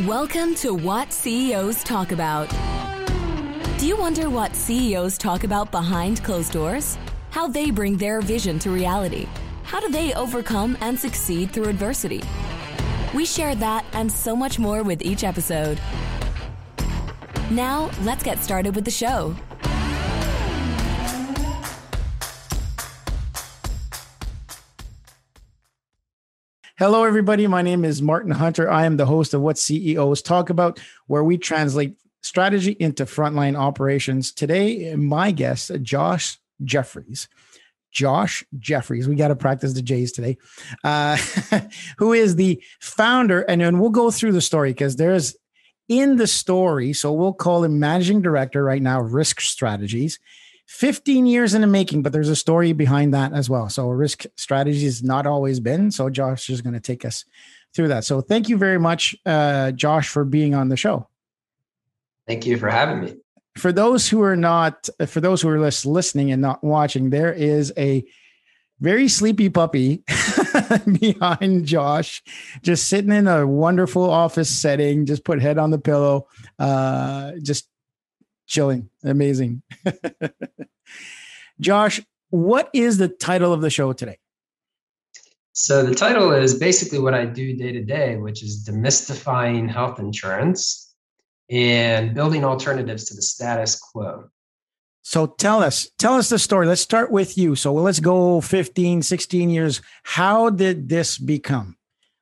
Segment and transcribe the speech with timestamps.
[0.00, 2.48] Welcome to What CEOs Talk About.
[3.78, 6.96] Do you wonder what CEOs talk about behind closed doors?
[7.28, 9.28] How they bring their vision to reality?
[9.64, 12.22] How do they overcome and succeed through adversity?
[13.14, 15.78] We share that and so much more with each episode.
[17.50, 19.36] Now, let's get started with the show.
[26.82, 27.46] Hello, everybody.
[27.46, 28.68] My name is Martin Hunter.
[28.68, 33.56] I am the host of What CEOs Talk About, where we translate strategy into frontline
[33.56, 34.32] operations.
[34.32, 37.28] Today, my guest, Josh Jeffries.
[37.92, 40.38] Josh Jeffries, we got to practice the J's today,
[40.82, 41.16] uh,
[41.98, 43.42] who is the founder.
[43.42, 45.36] And then we'll go through the story because there's
[45.88, 50.18] in the story, so we'll call him managing director right now, risk strategies.
[50.66, 53.68] 15 years in the making, but there's a story behind that as well.
[53.68, 55.90] So risk strategy has not always been.
[55.90, 57.24] So Josh is going to take us
[57.74, 58.04] through that.
[58.04, 61.08] So thank you very much, uh, Josh, for being on the show.
[62.26, 63.16] Thank you for having me.
[63.56, 67.32] For those who are not, for those who are just listening and not watching, there
[67.32, 68.04] is a
[68.80, 70.02] very sleepy puppy
[71.00, 72.22] behind Josh,
[72.62, 76.26] just sitting in a wonderful office setting, just put head on the pillow,
[76.58, 77.68] uh, just
[78.46, 78.88] chilling.
[79.04, 79.62] Amazing.
[81.60, 84.18] Josh, what is the title of the show today?
[85.54, 89.98] So, the title is basically what I do day to day, which is demystifying health
[89.98, 90.94] insurance
[91.50, 94.30] and building alternatives to the status quo.
[95.02, 96.66] So tell us, tell us the story.
[96.66, 97.56] Let's start with you.
[97.56, 99.82] So let's go 15, 16 years.
[100.04, 101.76] How did this become?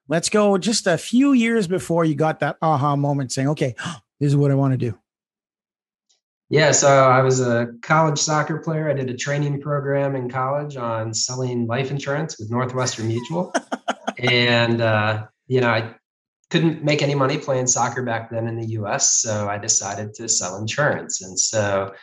[0.09, 3.75] Let's go just a few years before you got that aha moment saying, okay,
[4.21, 4.99] this is what I want to do.
[6.51, 8.91] Yeah, so I was a college soccer player.
[8.91, 13.55] I did a training program in college on selling life insurance with Northwestern Mutual.
[14.19, 15.95] and, uh, you know, I
[16.51, 19.15] couldn't make any money playing soccer back then in the US.
[19.23, 21.23] So I decided to sell insurance.
[21.23, 21.95] And so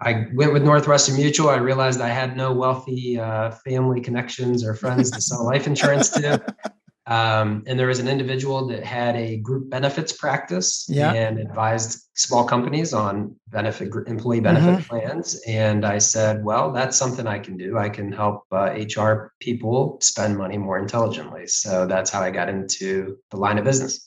[0.00, 1.48] I went with Northwestern Mutual.
[1.48, 6.10] I realized I had no wealthy uh, family connections or friends to sell life insurance
[6.10, 6.40] to.
[7.08, 11.10] Um, and there was an individual that had a group benefits practice yeah.
[11.14, 14.82] and advised small companies on benefit employee benefit mm-hmm.
[14.82, 15.40] plans.
[15.46, 17.78] And I said, well, that's something I can do.
[17.78, 21.46] I can help uh, HR people spend money more intelligently.
[21.46, 24.04] So that's how I got into the line of business.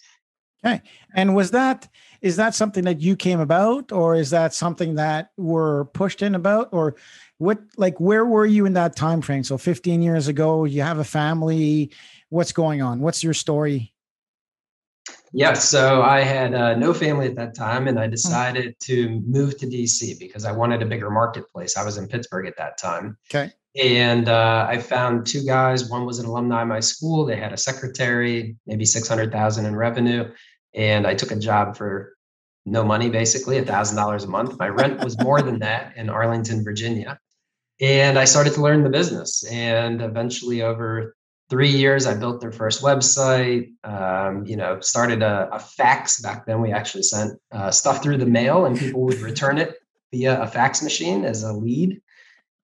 [0.64, 0.84] Okay.
[1.16, 1.88] And was that
[2.22, 6.36] is that something that you came about or is that something that were pushed in
[6.36, 6.96] about or
[7.40, 9.44] what like where were you in that time frame?
[9.44, 11.92] So 15 years ago, you have a family,
[12.32, 13.02] what's going on?
[13.02, 13.94] What's your story?
[15.34, 18.12] Yeah, so I had uh, no family at that time, and I hmm.
[18.12, 21.78] decided to move to DC because I wanted a bigger marketplace.
[21.78, 23.18] I was in Pittsburgh at that time.
[23.30, 23.52] Okay.
[23.82, 25.90] And uh, I found two guys.
[25.90, 27.26] One was an alumni of my school.
[27.26, 30.30] They had a secretary, maybe six hundred thousand in revenue,
[30.74, 32.18] and I took a job for
[32.66, 34.60] no money, basically a thousand dollars a month.
[34.60, 37.18] My rent was more than that in Arlington, Virginia,
[37.80, 39.46] and I started to learn the business.
[39.50, 41.16] And eventually, over
[41.52, 46.46] three years i built their first website um, you know started a, a, fax back
[46.46, 46.62] then.
[46.62, 49.78] We actually sent uh, stuff through the mail and people would return it
[50.12, 52.02] via a fax machine as a lead.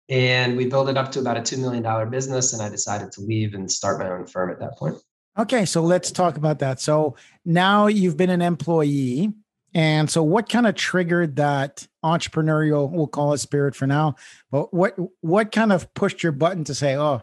[0.08, 3.20] And we built it up to about a $2 million business and i decided to
[3.20, 4.96] leave and start my own firm at that point.
[5.38, 6.80] Okay so let's talk about that.
[6.80, 9.32] So now you've been an employee
[9.74, 14.14] and so what kind of triggered that entrepreneurial we'll call it spirit for now
[14.50, 17.20] but what what kind of pushed your button to say oh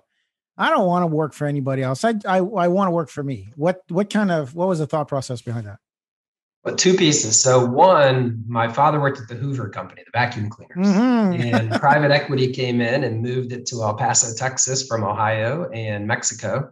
[0.58, 2.04] I don't want to work for anybody else.
[2.04, 3.50] I, I, I want to work for me.
[3.56, 5.80] What, what kind of, what was the thought process behind that?
[6.64, 7.40] Well, two pieces.
[7.40, 11.56] So one, my father worked at the Hoover Company, the vacuum cleaners, mm-hmm.
[11.56, 16.08] and private equity came in and moved it to El Paso, Texas from Ohio and
[16.08, 16.72] Mexico.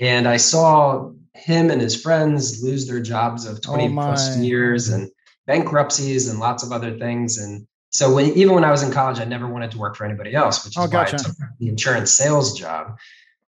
[0.00, 4.88] And I saw him and his friends lose their jobs of 20 oh plus years
[4.88, 5.08] and
[5.46, 7.38] bankruptcies and lots of other things.
[7.38, 7.66] And
[7.98, 10.32] so when even when I was in college, I never wanted to work for anybody
[10.32, 11.16] else, which is oh, gotcha.
[11.16, 12.96] why I took the insurance sales job.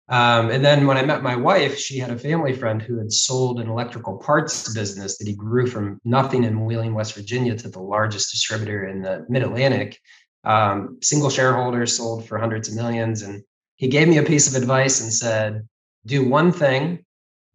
[0.07, 3.13] Um, and then when I met my wife, she had a family friend who had
[3.13, 7.69] sold an electrical parts business that he grew from nothing in Wheeling, West Virginia, to
[7.69, 9.99] the largest distributor in the Mid Atlantic.
[10.43, 13.43] Um, single shareholder, sold for hundreds of millions, and
[13.75, 15.67] he gave me a piece of advice and said,
[16.07, 17.05] "Do one thing,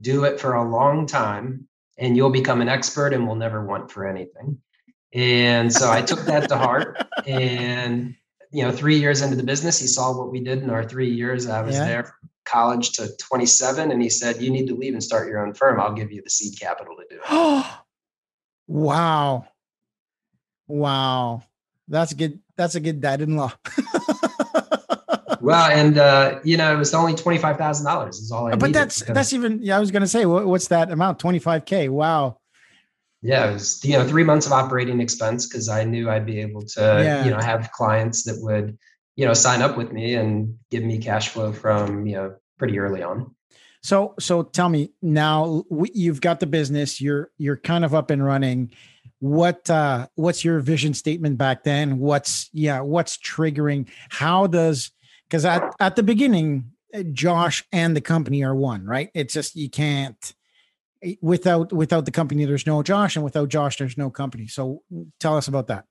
[0.01, 1.67] do it for a long time,
[1.99, 4.59] and you'll become an expert and will never want for anything."
[5.15, 7.07] And so I took that to heart.
[7.27, 8.17] And
[8.51, 11.11] you know, three years into the business, he saw what we did in our three
[11.11, 11.49] years.
[11.49, 11.87] I was yeah.
[11.87, 15.45] there from college to 27, and he said, "You need to leave and start your
[15.45, 15.81] own firm.
[15.81, 17.67] I'll give you the seed capital to do it."
[18.69, 19.47] wow,
[20.69, 21.43] wow,
[21.89, 22.41] that's a good.
[22.57, 23.53] That's a good dad-in-law.
[25.41, 28.21] well, and uh, you know, it was only twenty five thousand dollars.
[28.21, 28.55] Is all I.
[28.55, 29.61] But that's that's even.
[29.63, 31.19] Yeah, I was going to say, what, what's that amount?
[31.19, 31.89] Twenty five k.
[31.89, 32.39] Wow.
[33.25, 36.41] Yeah, it was you know three months of operating expense because I knew I'd be
[36.41, 37.25] able to yeah.
[37.25, 38.77] you know have clients that would
[39.17, 42.79] you know sign up with me and give me cash flow from you know pretty
[42.79, 43.35] early on.
[43.83, 48.23] So so tell me now you've got the business you're you're kind of up and
[48.23, 48.73] running
[49.21, 54.91] what uh what's your vision statement back then what's yeah what's triggering how does
[55.27, 56.73] because at, at the beginning
[57.13, 60.35] josh and the company are one right it's just you can't
[61.21, 64.47] without without the company there's no josh and without josh there's no company.
[64.47, 64.83] So
[65.21, 65.85] tell us about that.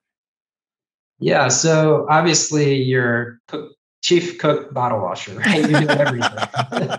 [1.18, 3.72] Yeah so obviously you're cook,
[4.02, 5.68] chief cook bottle washer right?
[5.68, 6.98] You do everything.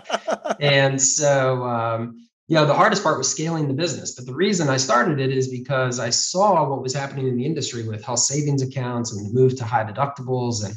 [0.58, 2.16] And so um
[2.48, 4.14] you know the hardest part was scaling the business.
[4.14, 7.44] But the reason i started it is because i saw what was happening in the
[7.44, 10.74] industry with health savings accounts and the move to high deductibles and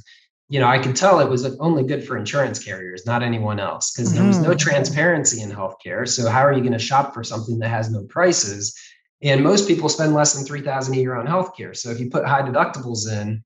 [0.49, 3.91] you know i could tell it was only good for insurance carriers not anyone else
[3.91, 4.57] because there was no mm-hmm.
[4.57, 8.03] transparency in healthcare so how are you going to shop for something that has no
[8.05, 8.77] prices
[9.21, 12.25] and most people spend less than 3000 a year on healthcare so if you put
[12.25, 13.43] high deductibles in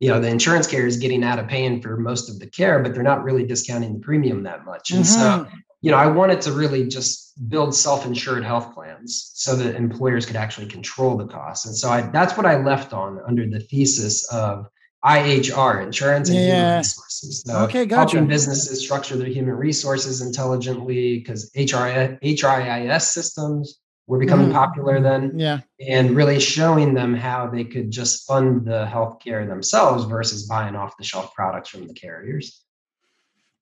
[0.00, 2.80] you know the insurance carrier is getting out of paying for most of the care
[2.80, 5.44] but they're not really discounting the premium that much and mm-hmm.
[5.44, 10.26] so you know, I wanted to really just build self-insured health plans so that employers
[10.26, 11.66] could actually control the costs.
[11.66, 14.66] And so I, that's what I left on under the thesis of
[15.06, 16.44] IHR, insurance and yeah.
[16.44, 17.42] human resources.
[17.46, 18.16] So okay, gotcha.
[18.16, 24.54] Helping businesses structure their human resources intelligently because HR, HRIS systems were becoming mm.
[24.54, 25.38] popular then.
[25.38, 25.60] Yeah.
[25.86, 30.96] And really showing them how they could just fund the healthcare themselves versus buying off
[30.96, 32.64] the shelf products from the carriers.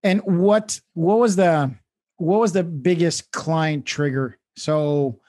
[0.03, 1.75] And what what was the
[2.17, 4.39] what was the biggest client trigger?
[4.57, 5.21] So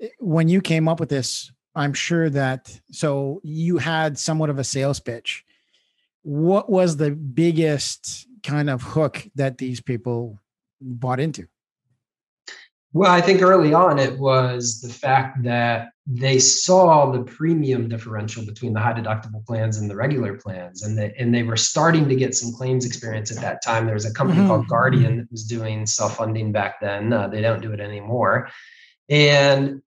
[0.00, 4.58] eh, when you came up with this, I'm sure that so you had somewhat of
[4.58, 5.44] a sales pitch.
[6.22, 10.38] What was the biggest kind of hook that these people
[10.80, 11.46] bought into?
[12.92, 18.44] Well, I think early on it was the fact that they saw the premium differential
[18.44, 22.08] between the high deductible plans and the regular plans, and they and they were starting
[22.08, 23.86] to get some claims experience at that time.
[23.86, 24.48] There was a company mm-hmm.
[24.48, 27.12] called Guardian that was doing self funding back then.
[27.12, 28.50] Uh, they don't do it anymore,
[29.08, 29.82] and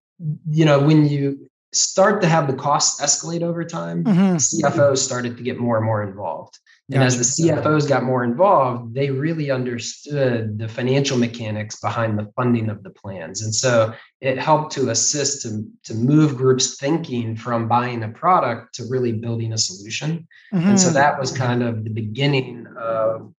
[0.48, 4.36] you know when you start to have the costs escalate over time, mm-hmm.
[4.36, 6.58] CFOs started to get more and more involved.
[6.90, 7.06] And gotcha.
[7.06, 12.68] as the CFOs got more involved, they really understood the financial mechanics behind the funding
[12.68, 13.42] of the plans.
[13.42, 18.74] And so it helped to assist to, to move groups thinking from buying a product
[18.74, 20.28] to really building a solution.
[20.52, 20.68] Mm-hmm.
[20.68, 20.96] And so mm-hmm.
[20.96, 23.32] that was kind of the beginning of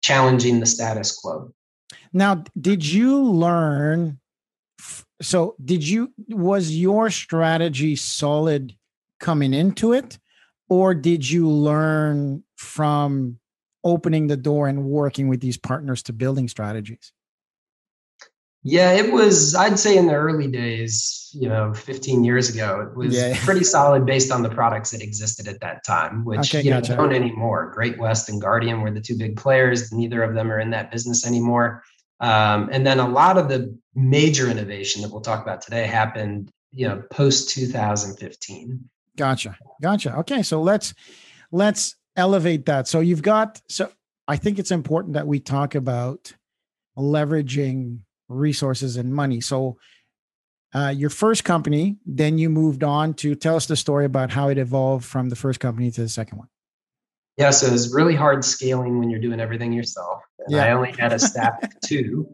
[0.00, 1.52] challenging the status quo.
[2.14, 4.18] Now, did you learn?
[5.20, 8.76] So, did you, was your strategy solid
[9.18, 10.18] coming into it?
[10.68, 13.38] Or did you learn from
[13.84, 17.12] opening the door and working with these partners to building strategies?
[18.64, 22.96] Yeah, it was, I'd say in the early days, you know, 15 years ago, it
[22.96, 23.34] was yeah.
[23.44, 26.90] pretty solid based on the products that existed at that time, which okay, you gotcha.
[26.90, 27.72] know, don't anymore.
[27.74, 29.92] Great West and Guardian were the two big players.
[29.92, 31.82] Neither of them are in that business anymore.
[32.20, 36.50] Um, and then a lot of the major innovation that we'll talk about today happened,
[36.72, 38.88] you know, post 2015.
[39.16, 39.56] Gotcha.
[39.80, 40.16] Gotcha.
[40.18, 40.42] Okay.
[40.42, 40.94] So let's,
[41.52, 42.88] let's elevate that.
[42.88, 43.90] So you've got so
[44.26, 46.34] I think it's important that we talk about
[46.98, 49.40] leveraging resources and money.
[49.40, 49.78] So
[50.74, 54.48] uh, your first company, then you moved on to tell us the story about how
[54.48, 56.48] it evolved from the first company to the second one.
[57.38, 60.22] Yeah, so it's really hard scaling when you're doing everything yourself.
[60.40, 60.64] And yeah.
[60.64, 62.32] I only had a staff of two.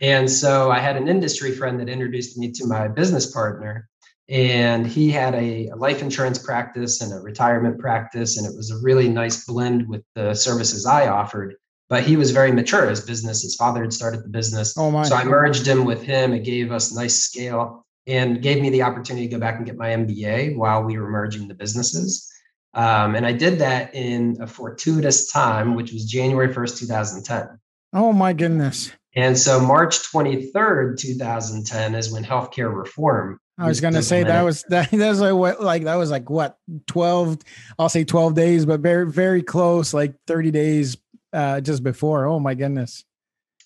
[0.00, 3.88] And so I had an industry friend that introduced me to my business partner
[4.28, 8.70] and he had a, a, life insurance practice and a retirement practice and it was
[8.70, 11.54] a really nice blend with the services i offered
[11.90, 15.02] but he was very mature as business his father had started the business oh my.
[15.02, 18.82] so i merged him with him it gave us nice scale and gave me the
[18.82, 22.32] opportunity to go back and get my mba while we were merging the businesses
[22.74, 27.58] um, and i did that in a fortuitous time which was january 1st 2010
[27.92, 34.02] oh my goodness and so march 23rd 2010 is when healthcare reform I was gonna
[34.02, 37.38] say that was that was like what like that was like what 12
[37.78, 40.96] I'll say 12 days, but very very close, like 30 days
[41.32, 42.26] uh just before.
[42.26, 43.04] Oh my goodness.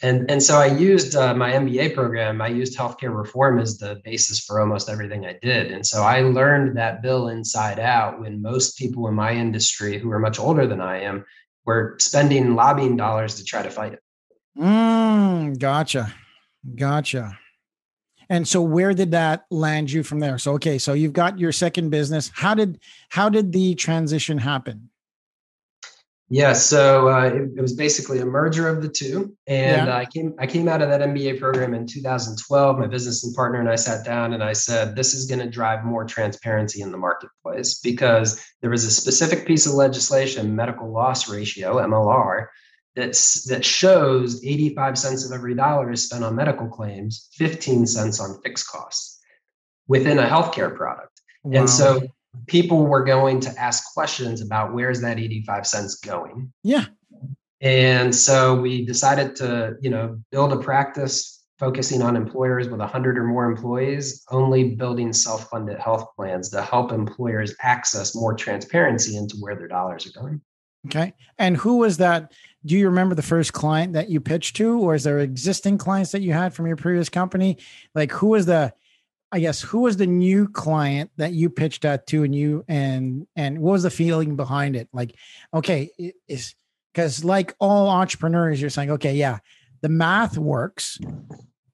[0.00, 2.40] And and so I used uh, my MBA program.
[2.40, 5.72] I used healthcare reform as the basis for almost everything I did.
[5.72, 10.10] And so I learned that bill inside out when most people in my industry who
[10.12, 11.24] are much older than I am
[11.64, 14.02] were spending lobbying dollars to try to fight it.
[14.56, 16.14] Mm, gotcha.
[16.76, 17.36] Gotcha.
[18.30, 20.38] And so where did that land you from there?
[20.38, 22.30] So okay, so you've got your second business.
[22.34, 22.78] How did
[23.08, 24.90] how did the transition happen?
[26.30, 29.97] Yeah, so uh, it, it, was basically a merger of the two, and yeah.
[29.97, 32.78] I came I came out of that MBA program in 2012.
[32.78, 35.49] My business and partner and I sat down and I said, "This is going to
[35.49, 40.92] drive more transparency in the marketplace because there was a specific piece of legislation, medical
[40.92, 42.49] loss ratio (MLR),
[42.94, 48.20] that's that shows 85 cents of every dollar is spent on medical claims, 15 cents
[48.20, 49.18] on fixed costs
[49.87, 51.61] within a healthcare product, wow.
[51.61, 52.02] and so."
[52.47, 56.52] People were going to ask questions about where's that 85 cents going.
[56.62, 56.87] Yeah.
[57.61, 63.18] And so we decided to, you know, build a practice focusing on employers with 100
[63.18, 69.37] or more employees, only building self-funded health plans to help employers access more transparency into
[69.38, 70.40] where their dollars are going.
[70.87, 71.12] Okay.
[71.37, 72.33] And who was that?
[72.64, 76.12] Do you remember the first client that you pitched to, or is there existing clients
[76.12, 77.59] that you had from your previous company?
[77.95, 78.73] Like who was the
[79.30, 83.26] I guess who was the new client that you pitched at to and you and
[83.37, 84.88] and what was the feeling behind it?
[84.92, 85.14] Like,
[85.52, 85.90] okay,
[86.26, 86.54] is
[86.92, 89.38] because like all entrepreneurs, you're saying, okay, yeah,
[89.82, 90.99] the math works,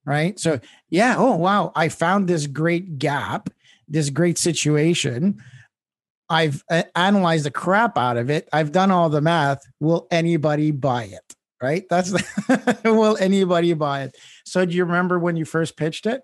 [0.04, 0.38] right?
[0.38, 0.58] So
[0.90, 3.50] yeah, oh wow, I found this great gap,
[3.86, 5.40] this great situation.
[6.28, 8.48] I've uh, analyzed the crap out of it.
[8.52, 9.62] I've done all the math.
[9.78, 11.36] Will anybody buy it?
[11.62, 11.84] Right?
[11.88, 14.16] That's the, will anybody buy it?
[14.44, 16.22] So do you remember when you first pitched it?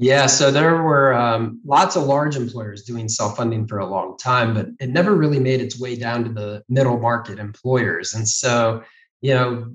[0.00, 4.16] Yeah, so there were um, lots of large employers doing self funding for a long
[4.16, 8.14] time, but it never really made its way down to the middle market employers.
[8.14, 8.84] And so,
[9.22, 9.74] you know,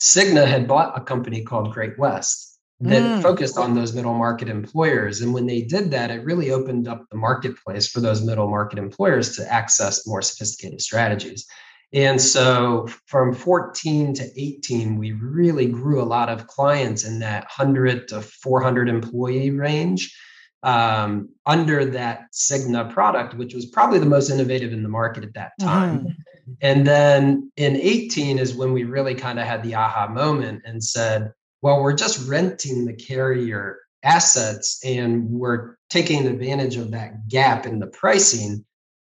[0.00, 3.22] Cigna had bought a company called Great West that mm.
[3.22, 5.20] focused on those middle market employers.
[5.20, 8.78] And when they did that, it really opened up the marketplace for those middle market
[8.78, 11.44] employers to access more sophisticated strategies.
[11.92, 17.44] And so from 14 to 18, we really grew a lot of clients in that
[17.44, 20.14] 100 to 400 employee range
[20.62, 25.34] um, under that Cigna product, which was probably the most innovative in the market at
[25.34, 26.00] that time.
[26.00, 26.52] Mm-hmm.
[26.60, 30.82] And then in 18 is when we really kind of had the aha moment and
[30.82, 37.66] said, well, we're just renting the carrier assets and we're taking advantage of that gap
[37.66, 38.64] in the pricing.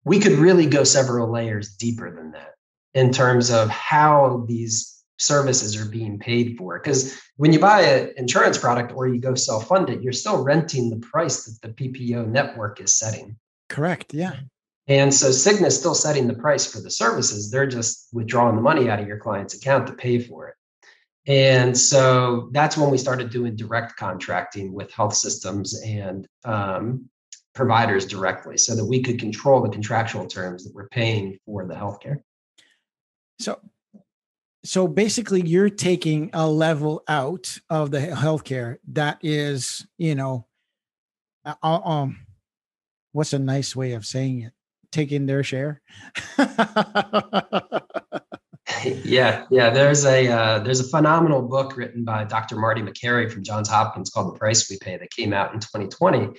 [0.05, 2.56] We could really go several layers deeper than that
[2.95, 6.79] in terms of how these services are being paid for.
[6.79, 10.43] Because when you buy an insurance product or you go self fund it, you're still
[10.43, 13.37] renting the price that the PPO network is setting.
[13.69, 14.15] Correct.
[14.15, 14.37] Yeah.
[14.89, 17.51] And so Cigna is still setting the price for the services.
[17.51, 20.55] They're just withdrawing the money out of your client's account to pay for it.
[21.27, 27.09] And so that's when we started doing direct contracting with health systems and um,
[27.53, 31.75] providers directly so that we could control the contractual terms that we're paying for the
[31.75, 32.21] healthcare.
[33.39, 33.61] So,
[34.65, 40.47] so basically, you're taking a level out of the healthcare that is, you know,
[41.45, 42.27] uh, uh, um,
[43.13, 44.53] what's a nice way of saying it?
[44.91, 45.83] Taking their share.
[49.05, 49.71] yeah, yeah.
[49.71, 52.57] There's a uh, there's a phenomenal book written by Dr.
[52.57, 56.31] Marty Makary from Johns Hopkins called "The Price We Pay" that came out in 2020,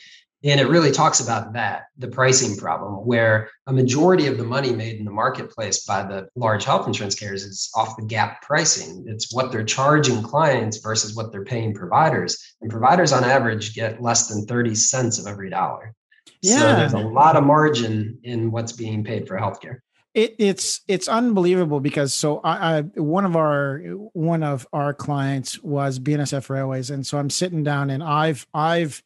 [0.43, 4.71] and it really talks about that, the pricing problem, where a majority of the money
[4.71, 9.05] made in the marketplace by the large health insurance carriers is off the gap pricing.
[9.07, 12.55] It's what they're charging clients versus what they're paying providers.
[12.61, 15.95] And providers on average get less than 30 cents of every dollar.
[16.43, 16.59] Yeah.
[16.59, 19.79] So there's a lot of margin in what's being paid for healthcare.
[20.13, 23.79] It, it's it's unbelievable because so I, I, one of our
[24.13, 29.03] one of our clients was BNSF Railways and so I'm sitting down and I've I've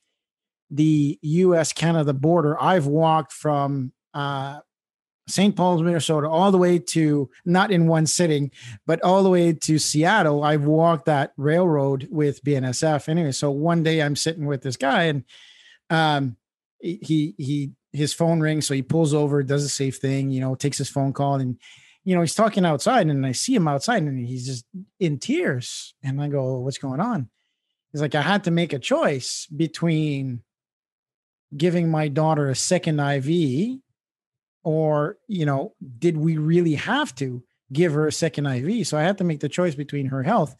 [0.71, 1.73] the U.S.
[1.73, 4.61] Canada border, I've walked from uh,
[5.27, 5.55] St.
[5.55, 8.51] Paul's, Minnesota, all the way to not in one sitting,
[8.85, 10.43] but all the way to Seattle.
[10.43, 13.07] I've walked that railroad with BNSF.
[13.07, 15.23] Anyway, so one day I'm sitting with this guy, and
[15.89, 16.37] um,
[16.79, 20.55] he he his phone rings, so he pulls over, does a safe thing, you know,
[20.55, 21.57] takes his phone call, and
[22.03, 24.65] you know he's talking outside, and I see him outside, and he's just
[24.99, 27.29] in tears, and I go, "What's going on?"
[27.91, 30.43] He's like, "I had to make a choice between."
[31.55, 33.79] Giving my daughter a second IV
[34.63, 37.43] or you know did we really have to
[37.74, 40.55] give her a second IV so I had to make the choice between her health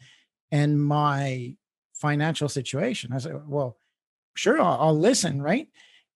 [0.52, 1.56] and my
[1.94, 3.14] financial situation.
[3.14, 3.78] I said well
[4.34, 5.68] sure I'll, I'll listen right?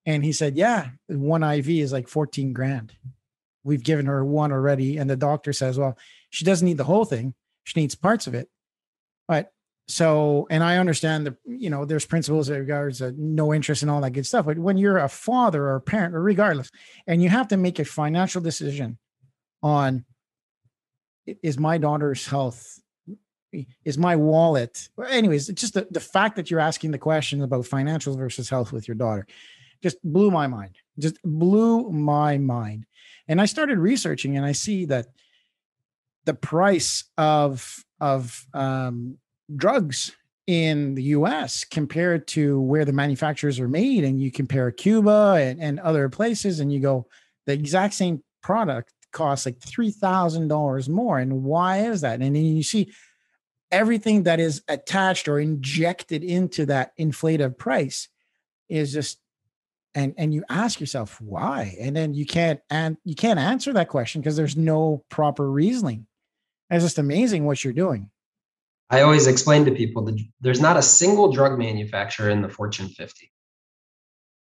[0.06, 2.94] And he said yeah one IV is like 14 grand.
[3.64, 4.98] We've given her one already.
[4.98, 5.98] And the doctor says well
[6.30, 7.34] she doesn't need the whole thing.
[7.64, 8.50] She needs parts of it.
[9.28, 9.52] But
[9.88, 13.92] so, and I understand that, you know, there's principles that regards uh, no interest and
[13.92, 14.46] all that good stuff.
[14.46, 16.72] But when you're a father or a parent, or regardless,
[17.06, 18.98] and you have to make a financial decision
[19.62, 20.06] on
[21.44, 22.80] is my daughter's health,
[23.84, 28.18] is my wallet, anyways, just the, the fact that you're asking the question about financials
[28.18, 29.28] versus health with your daughter
[29.84, 32.86] just blew my mind, just blew my mind.
[33.28, 35.08] And I started researching and I see that
[36.26, 39.20] the price of of um,
[39.54, 40.12] drugs
[40.48, 45.60] in the US compared to where the manufacturers are made, and you compare Cuba and,
[45.62, 47.08] and other places, and you go,
[47.46, 51.20] the exact same product costs like $3,000 more.
[51.20, 52.22] And why is that?
[52.22, 52.92] And then you see
[53.72, 58.10] everything that is attached or injected into that inflated price
[58.70, 59.20] is just
[59.94, 63.90] and and you ask yourself why and then you can't and you can't answer that
[63.90, 66.06] question because there's no proper reasoning
[66.70, 68.10] it's just amazing what you're doing
[68.90, 72.88] i always explain to people that there's not a single drug manufacturer in the fortune
[72.88, 73.32] 50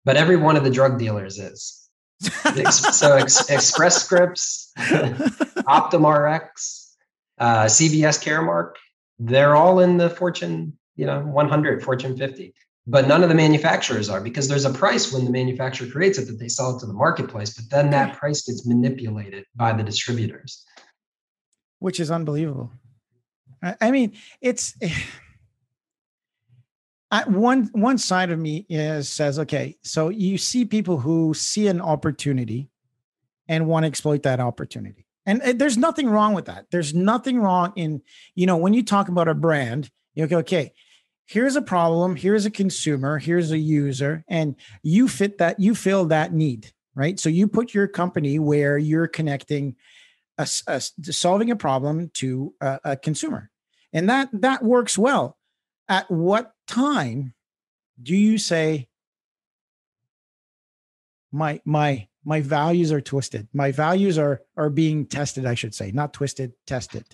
[0.06, 1.88] but every one of the drug dealers is.
[2.22, 6.98] So ex, express scripts optum rx
[7.38, 8.76] uh, cvs caremark
[9.20, 12.54] they're all in the fortune you know 100 fortune 50
[12.88, 16.26] but none of the manufacturers are because there's a price when the manufacturer creates it
[16.28, 19.84] that they sell it to the marketplace but then that price gets manipulated by the
[19.84, 20.66] distributors.
[21.78, 22.74] Which is unbelievable
[23.62, 24.76] i mean it's
[27.28, 31.82] one one side of me is says okay so you see people who see an
[31.82, 32.70] opportunity
[33.50, 35.06] and want to exploit that opportunity.
[35.26, 36.68] And there's nothing wrong with that.
[36.72, 38.02] There's nothing wrong in
[38.36, 40.72] you know when you talk about a brand you go okay
[41.26, 46.06] here's a problem here's a consumer here's a user and you fit that you fill
[46.06, 47.18] that need right?
[47.18, 49.76] So you put your company where you're connecting
[50.40, 53.52] a, a solving a problem to a, a consumer.
[53.94, 55.38] And that that works well.
[55.88, 57.34] At what time
[58.02, 58.88] do you say
[61.32, 63.48] my my my values are twisted.
[63.54, 67.06] My values are are being tested i should say not twisted tested?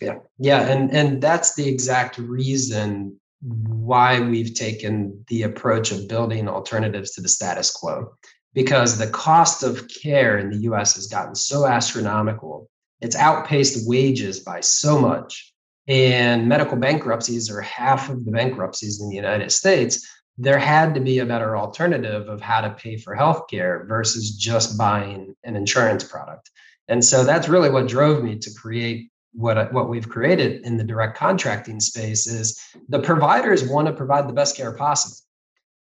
[0.00, 0.18] Yeah.
[0.38, 7.12] Yeah and and that's the exact reason why we've taken the approach of building alternatives
[7.12, 8.12] to the status quo
[8.54, 12.68] because the cost of care in the US has gotten so astronomical.
[13.00, 15.52] It's outpaced wages by so much.
[15.88, 20.06] And medical bankruptcies are half of the bankruptcies in the United States
[20.40, 24.78] there had to be a better alternative of how to pay for healthcare versus just
[24.78, 26.50] buying an insurance product.
[26.88, 30.82] And so that's really what drove me to create what what we've created in the
[30.82, 32.58] direct contracting space is
[32.88, 35.16] the providers want to provide the best care possible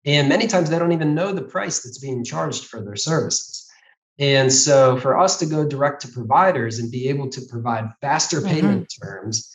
[0.05, 3.69] and many times they don't even know the price that's being charged for their services.
[4.19, 8.39] And so for us to go direct to providers and be able to provide faster
[8.39, 8.49] mm-hmm.
[8.49, 9.51] payment terms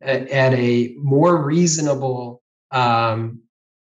[0.00, 3.42] at, at, a more reasonable um,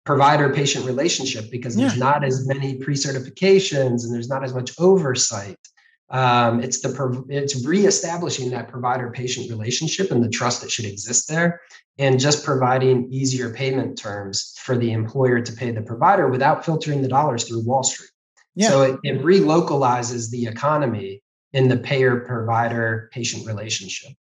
[0.05, 5.59] provider patient relationship because there's not as many pre-certifications and there's not as much oversight
[6.11, 11.29] um, it's the it's reestablishing that provider patient relationship and the trust that should exist
[11.29, 11.61] there,
[12.01, 17.03] and just providing easier payment terms for the employer to pay the provider without filtering
[17.03, 18.09] the dollars through Wall Street.
[18.55, 18.71] Yeah.
[18.71, 24.13] So it, it relocalizes the economy in the payer provider patient relationship.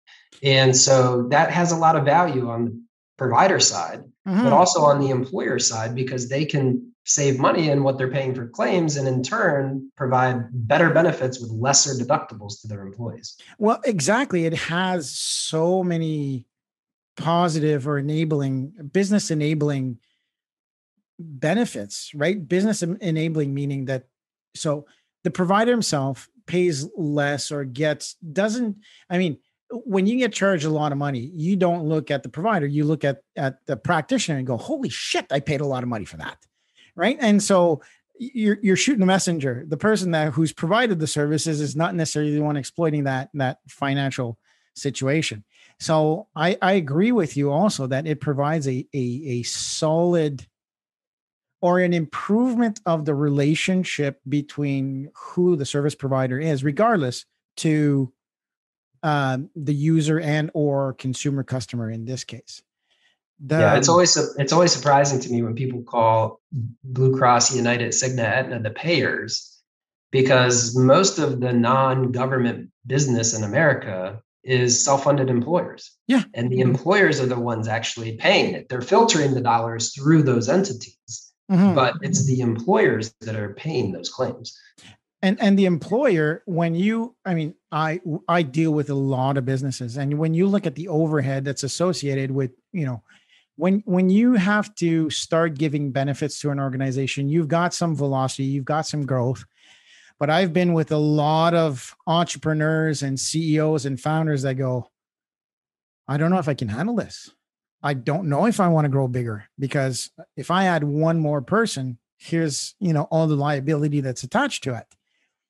[0.44, 2.84] And so that has a lot of value on the
[3.18, 4.44] provider side, mm-hmm.
[4.44, 8.36] but also on the employer side because they can save money in what they're paying
[8.36, 13.38] for claims and in turn provide better benefits with lesser deductibles to their employees.
[13.58, 14.46] Well, exactly.
[14.46, 16.46] It has so many
[17.20, 20.00] positive or enabling business enabling
[21.20, 22.48] benefits, right?
[22.48, 24.06] Business enabling meaning that
[24.56, 24.86] so
[25.24, 28.78] the provider himself pays less or gets doesn't
[29.10, 29.38] I mean
[29.72, 32.86] when you get charged a lot of money, you don't look at the provider, you
[32.86, 36.06] look at at the practitioner and go, "Holy shit, I paid a lot of money
[36.06, 36.38] for that."
[37.00, 37.18] right?
[37.22, 37.82] And so
[38.20, 39.64] you're you're shooting the messenger.
[39.68, 43.60] The person that who's provided the services is not necessarily the one exploiting that that
[43.68, 44.38] financial
[44.76, 45.46] situation.
[45.80, 50.46] So I, I agree with you also that it provides a, a, a solid
[51.62, 57.26] or an improvement of the relationship between who the service provider is, regardless
[57.58, 58.12] to
[59.04, 62.62] um, the user and or consumer customer in this case.
[63.46, 66.42] The, yeah, it's always it's always surprising to me when people call
[66.84, 69.62] Blue Cross, United, Cigna, Aetna the payers,
[70.12, 75.92] because most of the non-government business in America is self-funded employers.
[76.08, 78.70] Yeah, and the employers are the ones actually paying it.
[78.70, 81.76] They're filtering the dollars through those entities, mm-hmm.
[81.76, 84.58] but it's the employers that are paying those claims.
[85.22, 89.46] And and the employer, when you, I mean, I I deal with a lot of
[89.46, 93.04] businesses, and when you look at the overhead that's associated with, you know
[93.60, 98.46] when when you have to start giving benefits to an organization you've got some velocity
[98.46, 99.44] you've got some growth
[100.20, 104.90] but i've been with a lot of entrepreneurs and ceos and founders that go
[106.08, 107.32] i don't know if i can handle this
[107.82, 111.42] i don't know if i want to grow bigger because if i add one more
[111.42, 114.86] person here's you know all the liability that's attached to it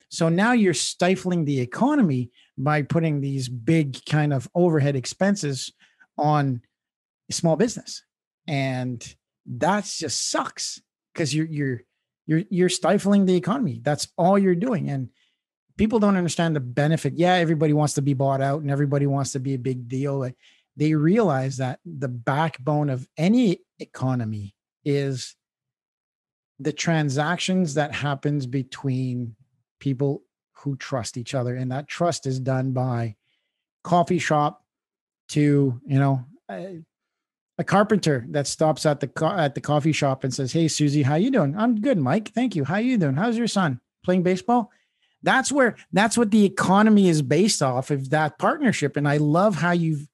[0.10, 5.72] so now you're stifling the economy by putting these big kind of overhead expenses
[6.18, 6.62] on
[7.32, 8.04] small business.
[8.48, 10.82] And that just sucks
[11.14, 11.82] because you're you're
[12.30, 13.82] you're you're stifling the economy.
[13.84, 14.88] That's all you're doing.
[14.88, 15.10] And
[15.80, 17.14] people don't understand the benefit.
[17.16, 20.30] Yeah, everybody wants to be bought out and everybody wants to be a big deal.
[20.78, 24.54] They realize that the backbone of any economy
[24.86, 25.36] is
[26.60, 29.36] the transactions that happens between
[29.80, 33.16] people who trust each other and that trust is done by
[33.84, 34.64] coffee shop
[35.30, 36.66] to you know uh,
[37.60, 41.04] a, carpenter that stops at the co- at the coffee shop and says hey susie
[41.04, 41.56] how you doing?
[41.58, 42.30] I'm good mike.
[42.30, 42.64] Thank you.
[42.64, 43.16] How you doing?
[43.16, 43.80] How's your son?
[44.04, 44.72] Playing baseball?
[45.22, 48.96] That's where that's what the economy is based off of that partnership.
[48.98, 50.08] And i love how you've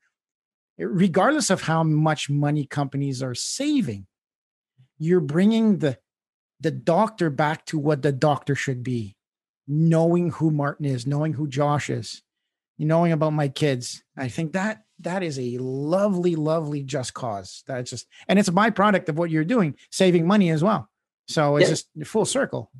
[0.77, 4.07] regardless of how much money companies are saving
[4.97, 5.97] you're bringing the
[6.59, 9.15] the doctor back to what the doctor should be
[9.67, 12.21] knowing who martin is knowing who josh is
[12.77, 17.89] knowing about my kids i think that that is a lovely lovely just cause that's
[17.89, 20.89] just and it's a byproduct of what you're doing saving money as well
[21.27, 21.69] so it's yeah.
[21.69, 22.71] just full circle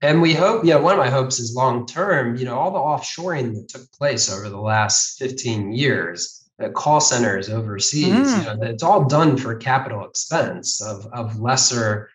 [0.00, 2.78] and we hope yeah one of my hopes is long term you know all the
[2.78, 8.08] offshoring that took place over the last 15 years call centers overseas.
[8.08, 8.38] Mm.
[8.38, 12.10] You know, it's all done for capital expense of, of lesser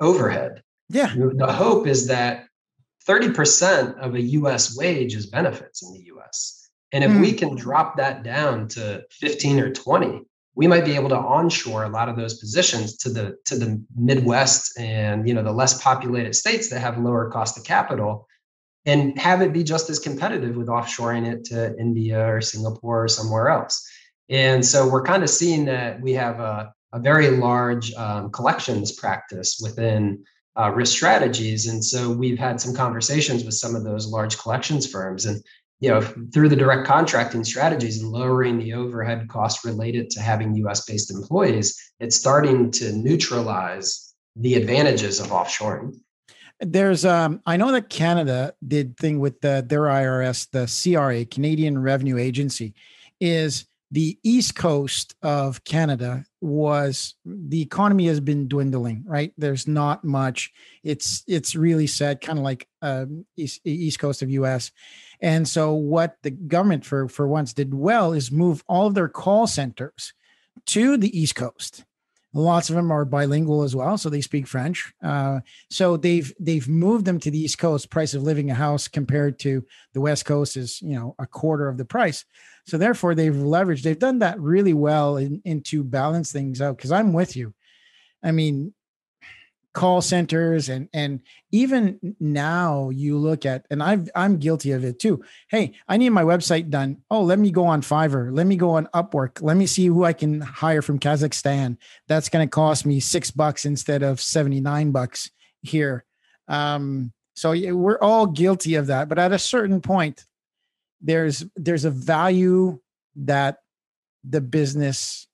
[0.00, 0.62] overhead.
[0.88, 1.12] Yeah.
[1.14, 2.46] The hope is that
[3.06, 6.67] 30% of a US wage is benefits in the US.
[6.92, 7.20] And if mm.
[7.20, 10.22] we can drop that down to 15 or 20,
[10.54, 13.82] we might be able to onshore a lot of those positions to the to the
[13.96, 18.26] Midwest and you know the less populated states that have lower cost of capital
[18.84, 23.08] and have it be just as competitive with offshoring it to India or Singapore or
[23.08, 23.86] somewhere else.
[24.30, 28.92] And so we're kind of seeing that we have a, a very large um, collections
[28.92, 30.24] practice within
[30.58, 31.66] uh, risk strategies.
[31.66, 35.26] And so we've had some conversations with some of those large collections firms.
[35.26, 35.42] And
[35.80, 40.54] you know, through the direct contracting strategies and lowering the overhead costs related to having
[40.56, 45.94] US based employees, it's starting to neutralize the advantages of offshoring.
[46.60, 51.78] There's um I know that Canada did thing with the their IRS, the CRA, Canadian
[51.78, 52.74] Revenue Agency,
[53.20, 59.32] is the east coast of Canada was the economy has been dwindling, right?
[59.38, 60.52] There's not much.
[60.82, 64.70] It's it's really sad, kind of like um, east, east coast of US.
[65.20, 69.08] And so what the government for for once did well is move all of their
[69.08, 70.12] call centers
[70.66, 71.84] to the east coast
[72.34, 74.92] Lots of them are bilingual as well, so they speak French.
[75.02, 77.88] Uh, so they've they've moved them to the East Coast.
[77.88, 81.68] Price of living a house compared to the West Coast is you know a quarter
[81.68, 82.26] of the price.
[82.66, 83.82] So therefore, they've leveraged.
[83.82, 86.76] They've done that really well in, in to balance things out.
[86.76, 87.54] Because I'm with you.
[88.22, 88.74] I mean,
[89.74, 91.20] call centers and and
[91.52, 95.22] even now you look at and I've I'm guilty of it too.
[95.48, 96.98] Hey, I need my website done.
[97.10, 98.34] Oh, let me go on Fiverr.
[98.34, 99.42] Let me go on Upwork.
[99.42, 101.76] Let me see who I can hire from Kazakhstan.
[102.08, 105.30] That's going to cost me 6 bucks instead of 79 bucks
[105.62, 106.04] here.
[106.48, 110.24] Um so we're all guilty of that, but at a certain point
[111.00, 112.80] there's there's a value
[113.14, 113.58] that
[114.24, 115.27] the business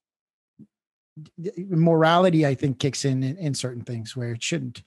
[1.57, 4.83] morality i think kicks in, in in, certain things where it shouldn't.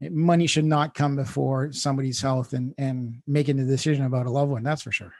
[0.00, 4.50] Money should not come before somebody's health and and making a decision about a loved
[4.50, 5.12] one that's for sure.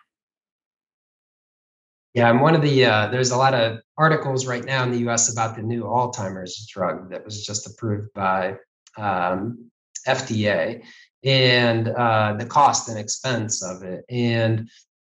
[2.14, 4.98] Yeah i'm one of the uh, there's a lot of articles right now in the
[5.10, 8.56] us about the new alzheimer's drug that was just approved by
[8.96, 9.70] um,
[10.08, 10.82] fda
[11.24, 14.04] and uh, the cost and expense of it.
[14.08, 14.70] And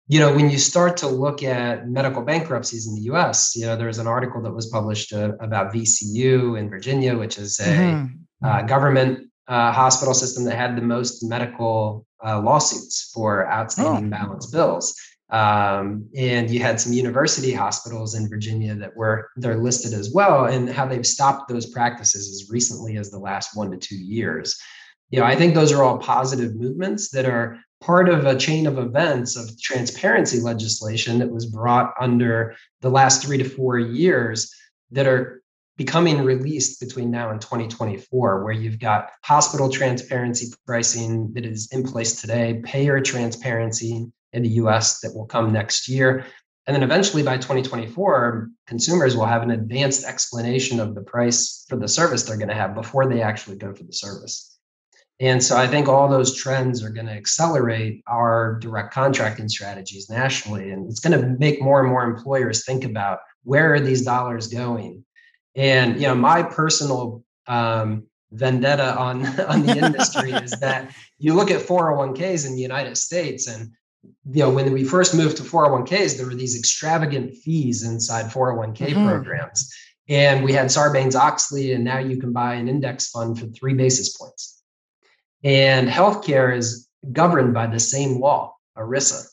[0.07, 3.77] you know, when you start to look at medical bankruptcies in the US, you know,
[3.77, 8.47] there's an article that was published uh, about VCU in Virginia, which is a mm-hmm.
[8.47, 14.11] uh, government uh, hospital system that had the most medical uh, lawsuits for outstanding oh.
[14.11, 14.95] balance bills.
[15.31, 20.45] Um, and you had some university hospitals in Virginia that were they're listed as well,
[20.45, 24.57] and how they've stopped those practices as recently as the last one to two years.
[25.11, 28.67] You know, I think those are all positive movements that are part of a chain
[28.67, 34.51] of events of transparency legislation that was brought under the last three to four years
[34.91, 35.43] that are
[35.77, 41.83] becoming released between now and 2024, where you've got hospital transparency pricing that is in
[41.83, 46.25] place today, payer transparency in the US that will come next year.
[46.67, 51.77] And then eventually by 2024, consumers will have an advanced explanation of the price for
[51.77, 54.54] the service they're going to have before they actually go for the service.
[55.25, 60.11] And so I think all those trends are going to accelerate our direct contracting strategies
[60.11, 60.71] nationally.
[60.71, 64.49] And it's going to make more and more employers think about where are these dollars
[64.49, 65.03] going?
[65.57, 71.51] And, you know, my personal um, vendetta on, on the industry is that you look
[71.51, 73.71] at 401ks in the United States and
[74.31, 78.89] you know, when we first moved to 401ks, there were these extravagant fees inside 401k
[78.89, 79.09] mm-hmm.
[79.09, 79.73] programs.
[80.11, 83.73] And we had Sarbanes Oxley, and now you can buy an index fund for three
[83.73, 84.55] basis points.
[85.45, 89.27] And healthcare is governed by the same law, ERISA,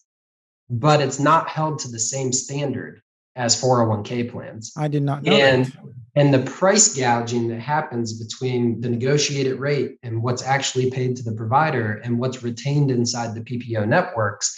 [0.70, 3.02] but it's not held to the same standard
[3.38, 4.74] as 401k plans.
[4.78, 5.78] I did not know and, that.
[6.16, 11.24] And the price gouging that happens between the negotiated rate and what's actually paid to
[11.24, 14.54] the provider and what's retained inside the PPO networks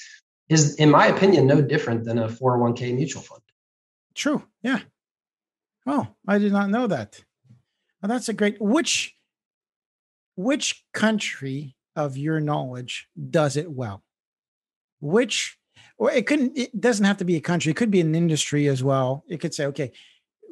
[0.50, 3.42] is, in my opinion, no different than a 401k mutual fund.
[4.16, 4.44] True.
[4.64, 4.80] Yeah.
[5.86, 7.22] Oh, I did not know that.
[8.02, 8.60] Well, that's a great.
[8.60, 9.16] Which
[10.36, 14.04] which country of your knowledge does it well?
[15.00, 15.58] Which
[15.98, 18.68] or it couldn't it doesn't have to be a country, it could be an industry
[18.68, 19.24] as well.
[19.28, 19.92] It could say, okay,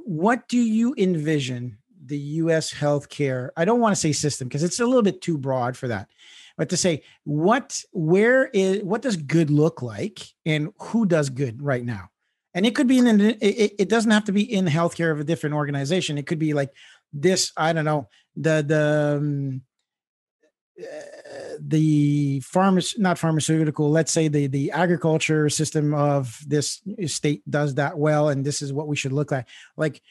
[0.05, 3.49] what do you envision the US healthcare?
[3.55, 6.09] I don't want to say system because it's a little bit too broad for that.
[6.57, 11.61] But to say what where is what does good look like and who does good
[11.61, 12.09] right now?
[12.53, 15.23] And it could be in it, it doesn't have to be in healthcare of a
[15.23, 16.17] different organization.
[16.17, 16.71] It could be like
[17.13, 19.61] this, I don't know, the the um,
[21.59, 27.97] the pharmac not pharmaceutical let's say the the agriculture system of this state does that
[27.97, 29.47] well and this is what we should look like.
[29.77, 30.01] Like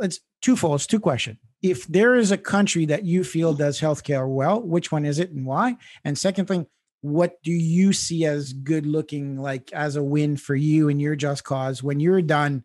[0.00, 4.28] it's twofold it's two question if there is a country that you feel does healthcare
[4.28, 5.76] well which one is it and why?
[6.04, 6.66] And second thing
[7.00, 11.14] what do you see as good looking like as a win for you and your
[11.14, 12.64] just cause when you're done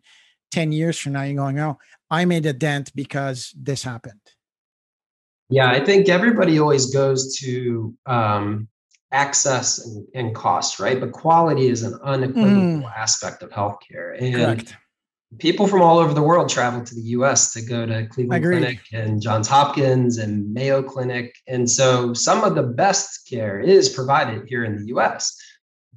[0.50, 1.78] 10 years from now you're going oh
[2.10, 4.20] i made a dent because this happened
[5.52, 8.68] yeah, I think everybody always goes to um,
[9.12, 10.98] access and, and, cost, right?
[10.98, 12.96] But quality is an unequivocal mm.
[12.96, 14.16] aspect of healthcare.
[14.18, 14.76] And Correct.
[15.38, 18.80] people from all over the world travel to the US to go to Cleveland Clinic
[18.94, 21.34] and Johns Hopkins and Mayo Clinic.
[21.46, 25.36] And so some of the best care is provided here in the US.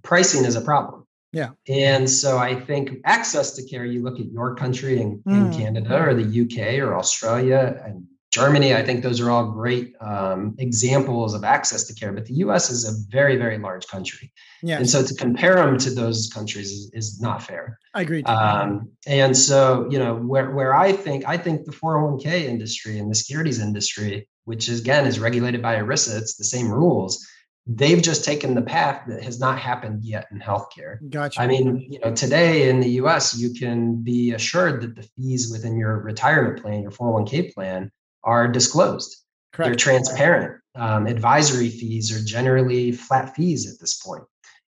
[0.03, 1.07] Pricing is a problem.
[1.31, 1.51] Yeah.
[1.69, 5.33] And so I think access to care, you look at your country in, mm.
[5.33, 8.05] in Canada or the UK or Australia and
[8.35, 12.11] Germany, I think those are all great um, examples of access to care.
[12.11, 14.29] But the US is a very, very large country.
[14.67, 17.79] And so to compare them to those countries is, is not fair.
[17.93, 18.23] I agree.
[18.23, 23.09] Um, and so, you know, where, where I think, I think the 401k industry and
[23.09, 27.25] the securities industry, which is, again is regulated by ERISA, it's the same rules.
[27.65, 30.97] They've just taken the path that has not happened yet in healthcare.
[31.09, 31.41] Gotcha.
[31.41, 35.53] I mean, you know, today in the US, you can be assured that the fees
[35.53, 37.91] within your retirement plan, your 401k plan,
[38.25, 39.15] are disclosed.
[39.53, 39.69] Correct.
[39.69, 40.61] They're transparent.
[40.75, 44.23] Um, advisory fees are generally flat fees at this point.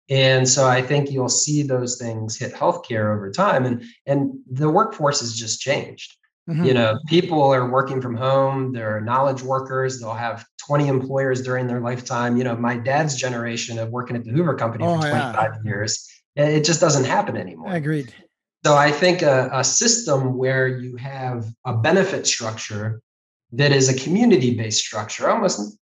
[0.09, 3.65] And so I think you'll see those things hit healthcare over time.
[3.65, 6.15] And, and the workforce has just changed.
[6.49, 6.63] Mm-hmm.
[6.63, 11.67] You know, people are working from home, they're knowledge workers, they'll have 20 employers during
[11.67, 12.37] their lifetime.
[12.37, 15.51] You know, my dad's generation of working at the Hoover Company oh, for 25 yeah.
[15.65, 17.73] years, it just doesn't happen anymore.
[17.73, 18.13] Agreed.
[18.65, 23.01] So I think a, a system where you have a benefit structure
[23.53, 25.79] that is a community based structure, almost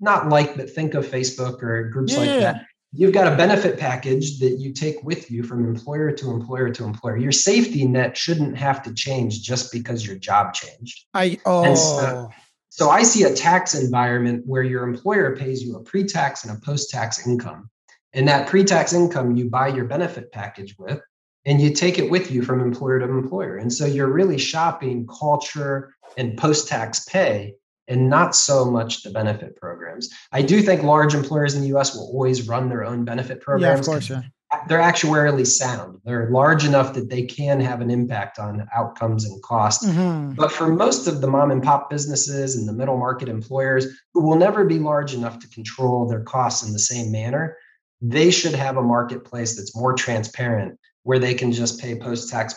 [0.00, 2.18] not like, but think of Facebook or groups yeah.
[2.18, 2.66] like that.
[2.92, 6.84] You've got a benefit package that you take with you from employer to employer to
[6.84, 7.16] employer.
[7.16, 11.06] Your safety net shouldn't have to change just because your job changed.
[11.12, 11.74] I oh.
[11.74, 12.30] So,
[12.68, 16.60] so I see a tax environment where your employer pays you a pre-tax and a
[16.60, 17.70] post-tax income.
[18.12, 21.00] And that pre-tax income you buy your benefit package with,
[21.46, 23.56] and you take it with you from employer to employer.
[23.56, 27.54] And so you're really shopping culture and post tax pay
[27.86, 30.08] and not so much the benefit programs.
[30.32, 33.76] I do think large employers in the US will always run their own benefit programs.
[33.76, 34.10] Yeah, of course.
[34.10, 34.22] Yeah.
[34.68, 36.00] They're actuarially sound.
[36.04, 39.84] They're large enough that they can have an impact on outcomes and costs.
[39.84, 40.34] Mm-hmm.
[40.34, 44.22] But for most of the mom and pop businesses and the middle market employers who
[44.22, 47.56] will never be large enough to control their costs in the same manner,
[48.00, 52.54] they should have a marketplace that's more transparent where they can just pay post tax,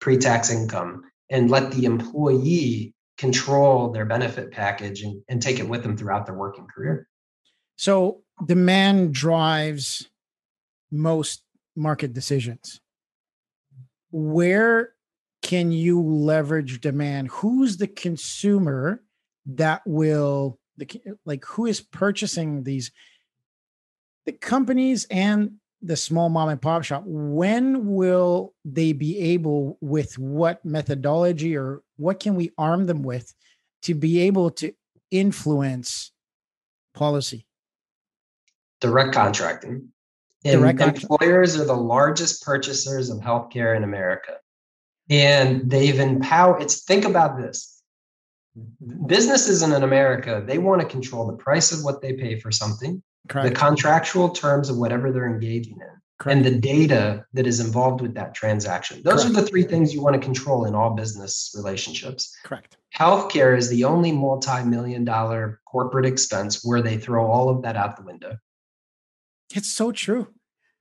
[0.00, 5.68] pre tax income and let the employee control their benefit package and, and take it
[5.68, 7.08] with them throughout their working career.
[7.76, 10.08] So demand drives
[10.90, 11.42] most
[11.76, 12.80] market decisions.
[14.10, 14.94] Where
[15.42, 17.28] can you leverage demand?
[17.28, 19.02] Who's the consumer
[19.46, 20.88] that will the
[21.24, 22.92] like who is purchasing these
[24.26, 30.18] the companies and the small mom and pop shop when will they be able with
[30.18, 33.32] what methodology or what can we arm them with
[33.82, 34.72] to be able to
[35.10, 36.12] influence
[36.94, 37.46] policy?
[38.80, 39.88] Direct contracting.
[40.44, 44.36] Direct employers are the largest purchasers of healthcare in america.
[45.10, 47.82] And they've empowered it's think about this.
[48.58, 49.06] Mm-hmm.
[49.06, 53.02] Businesses in america they want to control the price of what they pay for something
[53.28, 53.48] Correct.
[53.48, 56.36] the contractual terms of whatever they're engaging in, Correct.
[56.36, 59.02] and the data that is involved with that transaction.
[59.04, 59.38] Those Correct.
[59.38, 62.34] are the three things you want to control in all business relationships.
[62.44, 62.76] Correct.
[62.96, 67.76] Healthcare is the only multi million dollar corporate expense where they throw all of that
[67.76, 68.36] out the window.
[69.54, 70.28] It's so true.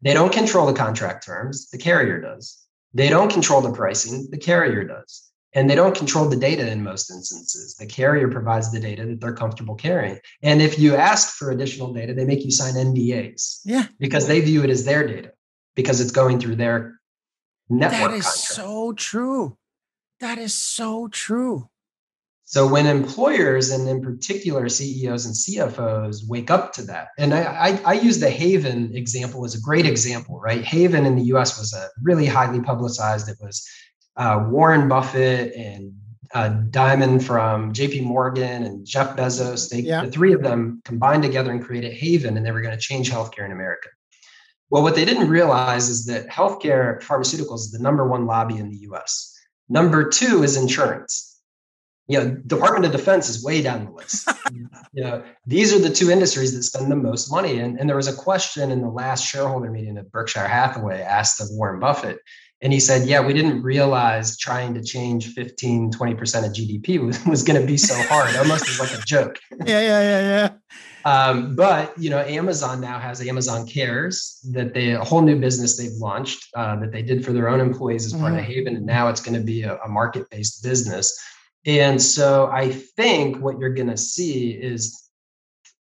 [0.02, 2.64] They don't control the contract terms, the carrier does.
[2.94, 5.27] They don't control the pricing, the carrier does.
[5.58, 7.74] And they don't control the data in most instances.
[7.74, 10.20] The carrier provides the data that they're comfortable carrying.
[10.44, 13.62] And if you ask for additional data, they make you sign NDAs.
[13.66, 13.88] Yeah.
[14.00, 15.32] Because they view it as their data
[15.76, 17.00] because it's going through their
[17.70, 18.12] network.
[18.12, 18.54] That is contract.
[18.54, 19.58] so true.
[20.20, 21.70] That is so true.
[22.50, 27.42] So when employers and in particular CEOs and CFOs wake up to that, and I,
[27.42, 30.64] I, I, use the Haven example as a great example, right?
[30.64, 33.28] Haven in the US was a really highly publicized.
[33.28, 33.68] It was
[34.18, 35.94] uh, Warren Buffett and
[36.34, 39.70] uh, Dimon from JP Morgan and Jeff Bezos.
[39.70, 40.06] They, yeah.
[40.06, 43.10] The three of them combined together and created Haven, and they were going to change
[43.10, 43.90] healthcare in America.
[44.70, 48.70] Well, what they didn't realize is that healthcare pharmaceuticals is the number one lobby in
[48.70, 49.34] the US.
[49.70, 51.38] Number two is insurance
[52.08, 54.30] you know, Department of Defense is way down the list.
[54.94, 57.60] you know, these are the two industries that spend the most money.
[57.60, 61.42] And, and there was a question in the last shareholder meeting at Berkshire Hathaway asked
[61.42, 62.20] of Warren Buffett.
[62.62, 67.24] And he said, Yeah, we didn't realize trying to change 15, 20% of GDP was,
[67.26, 69.40] was going to be so hard, almost as like a joke.
[69.66, 70.50] yeah, yeah, yeah, yeah.
[71.06, 75.78] Um, but you know, Amazon now has Amazon Cares that they a whole new business
[75.78, 78.40] they've launched uh, that they did for their own employees as part mm-hmm.
[78.40, 81.18] of Haven, and now it's going to be a, a market-based business.
[81.66, 85.10] And so I think what you're going to see is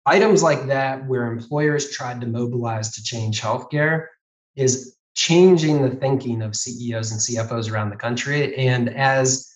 [0.05, 4.07] items like that where employers tried to mobilize to change healthcare
[4.55, 8.55] is changing the thinking of CEOs and CFOs around the country.
[8.55, 9.53] And as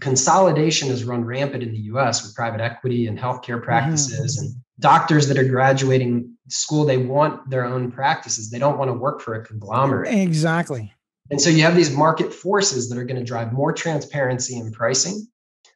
[0.00, 3.64] consolidation has run rampant in the US with private equity and healthcare mm-hmm.
[3.64, 4.46] practices mm-hmm.
[4.46, 8.50] and doctors that are graduating school, they want their own practices.
[8.50, 10.12] They don't want to work for a conglomerate.
[10.12, 10.92] Exactly.
[11.30, 14.72] And so you have these market forces that are going to drive more transparency in
[14.72, 15.28] pricing,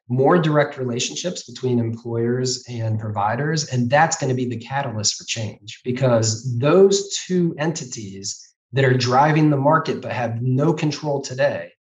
[0.09, 3.69] more direct relationships between employers and providers.
[3.69, 8.93] And that's going to be the catalyst for change because those two entities that are
[8.93, 11.71] driving the market but have no control today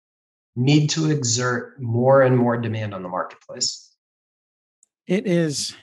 [0.57, 3.94] need to exert more and more demand on the marketplace.
[5.07, 5.74] It is,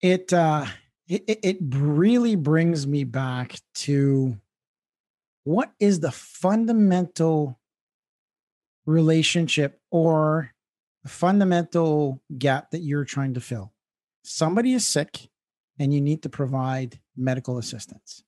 [0.00, 0.66] it, uh,
[1.08, 4.36] it, it really brings me back to
[5.44, 7.58] what is the fundamental
[8.86, 10.52] relationship or
[11.06, 13.72] fundamental gap that you're trying to fill?
[14.22, 15.28] Somebody is sick
[15.78, 18.24] and you need to provide medical assistance.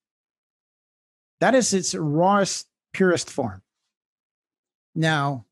[1.40, 3.62] That is its rawest, purest form.
[4.94, 5.46] Now,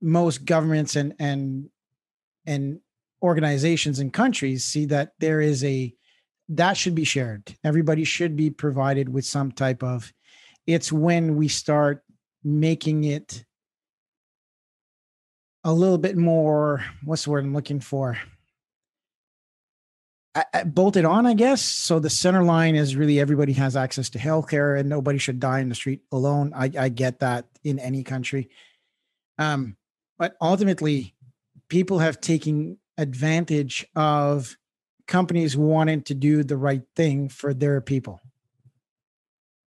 [0.00, 1.68] most governments and and
[2.46, 2.80] and
[3.22, 5.94] organizations and countries see that there is a
[6.48, 7.54] that should be shared.
[7.62, 10.12] Everybody should be provided with some type of
[10.66, 12.02] it's when we start
[12.44, 13.44] making it
[15.64, 18.18] a little bit more what's the word i'm looking for
[20.66, 24.78] bolted on i guess so the center line is really everybody has access to healthcare
[24.78, 28.48] and nobody should die in the street alone i, I get that in any country
[29.38, 29.76] um,
[30.18, 31.14] but ultimately
[31.68, 34.56] people have taken advantage of
[35.06, 38.20] companies wanting to do the right thing for their people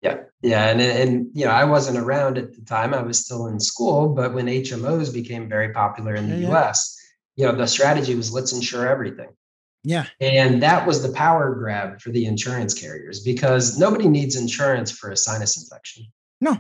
[0.04, 3.48] yeah, yeah, and and you know, I wasn't around at the time; I was still
[3.48, 4.10] in school.
[4.10, 6.98] But when HMOs became very popular in the yeah, U.S.,
[7.38, 7.46] yeah.
[7.46, 9.30] you know, the strategy was let's insure everything.
[9.84, 14.92] Yeah, and that was the power grab for the insurance carriers because nobody needs insurance
[14.92, 16.06] for a sinus infection.
[16.40, 16.60] No,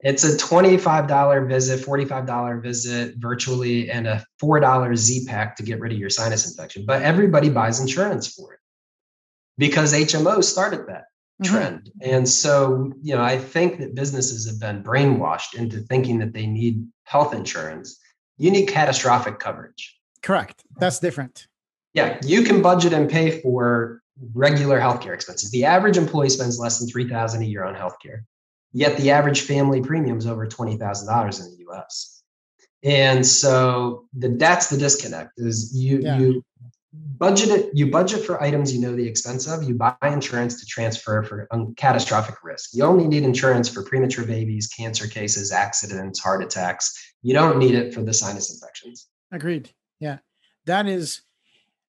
[0.00, 5.62] it's a twenty-five dollar visit, forty-five dollar visit virtually, and a four dollar Z-Pak to
[5.62, 6.84] get rid of your sinus infection.
[6.86, 8.60] But everybody buys insurance for it
[9.58, 11.04] because HMOs started that
[11.42, 11.54] mm-hmm.
[11.54, 11.90] trend.
[12.00, 16.46] And so, you know, I think that businesses have been brainwashed into thinking that they
[16.46, 18.00] need health insurance.
[18.38, 19.98] You need catastrophic coverage.
[20.22, 20.64] Correct.
[20.78, 21.46] That's different.
[21.94, 24.02] Yeah, you can budget and pay for
[24.34, 25.50] regular healthcare expenses.
[25.50, 28.24] The average employee spends less than 3000 a year on healthcare.
[28.72, 32.22] Yet the average family premium is over $20,000 in the US.
[32.82, 36.18] And so the, that's the disconnect is you yeah.
[36.18, 36.44] you
[36.92, 40.66] budget it you budget for items you know the expense of you buy insurance to
[40.66, 41.46] transfer for
[41.76, 47.32] catastrophic risk you only need insurance for premature babies cancer cases accidents heart attacks you
[47.32, 50.18] don't need it for the sinus infections agreed yeah
[50.64, 51.22] that is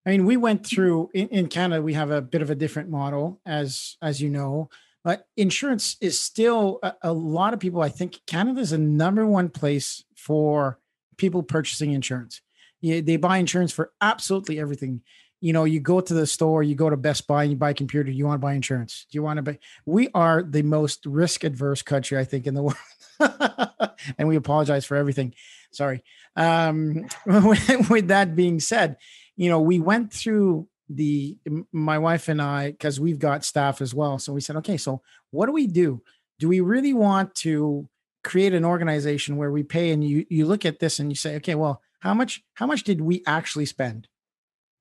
[0.05, 2.89] i mean we went through in, in canada we have a bit of a different
[2.89, 4.69] model as as you know
[5.03, 9.25] but insurance is still a, a lot of people i think canada is the number
[9.25, 10.79] one place for
[11.17, 12.41] people purchasing insurance
[12.81, 15.01] they buy insurance for absolutely everything.
[15.39, 17.71] you know, you go to the store, you go to Best Buy, and you buy
[17.71, 18.11] a computer.
[18.11, 19.07] You want to buy insurance?
[19.09, 19.57] Do you want to buy?
[19.85, 22.77] We are the most risk adverse country, I think, in the world,
[24.17, 25.34] and we apologize for everything.
[25.72, 26.03] Sorry.
[26.36, 28.97] Um, with, that being said,
[29.36, 31.38] you know, we went through the
[31.72, 34.19] my wife and I because we've got staff as well.
[34.19, 35.01] So we said, okay, so
[35.32, 36.01] what do we do?
[36.39, 37.88] Do we really want to
[38.24, 41.36] create an organization where we pay and you you look at this and you say,
[41.38, 44.07] okay, well, how much how much did we actually spend?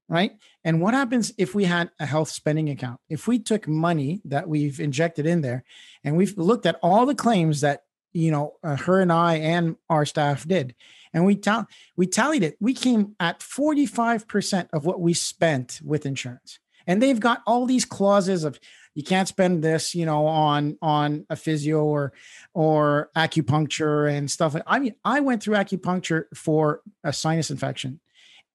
[0.09, 0.33] Right?
[0.65, 3.01] And what happens if we had a health spending account?
[3.09, 5.63] If we took money that we've injected in there
[6.03, 7.83] and we've looked at all the claims that
[8.13, 10.75] you know uh, her and I and our staff did.
[11.13, 12.57] And we tal- we tallied it.
[12.61, 16.61] We came at 45% of what we spent with insurance.
[16.87, 18.61] And they've got all these clauses of
[18.95, 22.13] you can't spend this you know on on a physio or
[22.55, 28.01] or acupuncture and stuff i mean i went through acupuncture for a sinus infection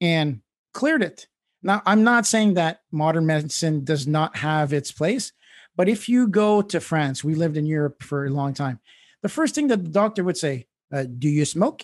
[0.02, 0.42] and
[0.74, 1.28] cleared it.
[1.64, 5.32] Now i'm not saying that modern medicine does not have its place
[5.76, 8.80] but if you go to france we lived in europe for a long time
[9.22, 11.84] the first thing that the doctor would say uh, do you smoke?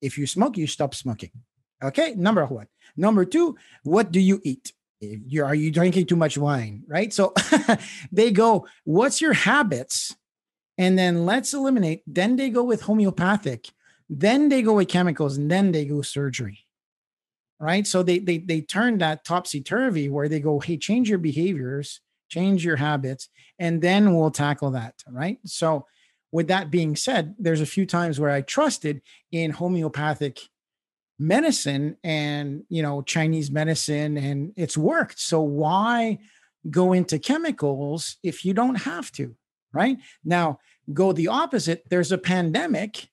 [0.00, 1.30] If you smoke you stop smoking.
[1.82, 2.66] Okay number one.
[2.96, 4.72] Number two what do you eat?
[5.00, 7.12] You are you drinking too much wine right?
[7.12, 7.34] So
[8.12, 10.14] they go what's your habits?
[10.78, 13.70] And then let's eliminate then they go with homeopathic
[14.08, 16.58] then they go with chemicals and then they go surgery
[17.62, 17.86] right?
[17.86, 22.64] So they they they turn that topsy-turvy where they go hey change your behaviors change
[22.64, 23.28] your habits
[23.58, 25.38] and then we'll tackle that right?
[25.44, 25.86] So
[26.32, 30.40] with that being said there's a few times where i trusted in homeopathic
[31.22, 35.20] medicine and you know chinese medicine and it's worked.
[35.20, 36.18] So why
[36.70, 39.34] go into chemicals if you don't have to
[39.74, 39.96] right?
[40.22, 40.58] Now
[40.92, 41.84] go the opposite.
[41.88, 43.08] There's a pandemic.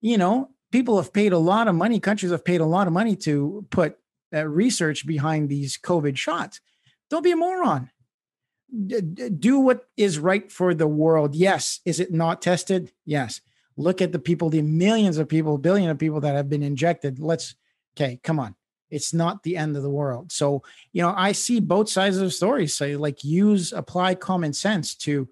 [0.00, 2.92] You know people have paid a lot of money countries have paid a lot of
[2.92, 3.96] money to put
[4.34, 6.60] uh, research behind these covid shots.
[7.10, 7.90] Don't be a moron
[8.70, 13.40] do what is right for the world yes is it not tested yes
[13.80, 17.18] look at the people, the millions of people, billion of people that have been injected.
[17.18, 17.54] Let's,
[17.96, 18.54] okay, come on.
[18.90, 20.32] It's not the end of the world.
[20.32, 20.62] So,
[20.92, 22.66] you know, I see both sides of the story.
[22.66, 25.28] Say, so like, use, apply common sense to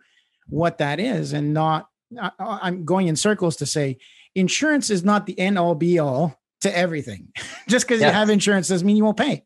[0.48, 1.88] what that is and not,
[2.20, 3.98] I, I'm going in circles to say
[4.34, 7.28] insurance is not the end all be all to everything.
[7.68, 8.08] Just because yeah.
[8.08, 9.44] you have insurance doesn't mean you won't pay.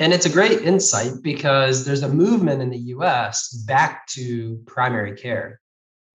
[0.00, 5.16] And it's a great insight because there's a movement in the US back to primary
[5.16, 5.60] care.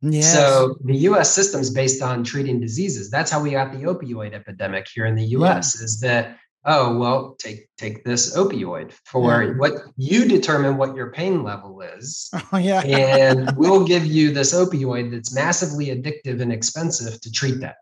[0.01, 0.33] Yes.
[0.33, 3.09] So the US system is based on treating diseases.
[3.09, 5.85] That's how we got the opioid epidemic here in the US yeah.
[5.85, 9.53] is that oh well take take this opioid for yeah.
[9.53, 12.29] what you determine what your pain level is.
[12.53, 12.81] Oh yeah.
[12.81, 17.77] and we'll give you this opioid that's massively addictive and expensive to treat that.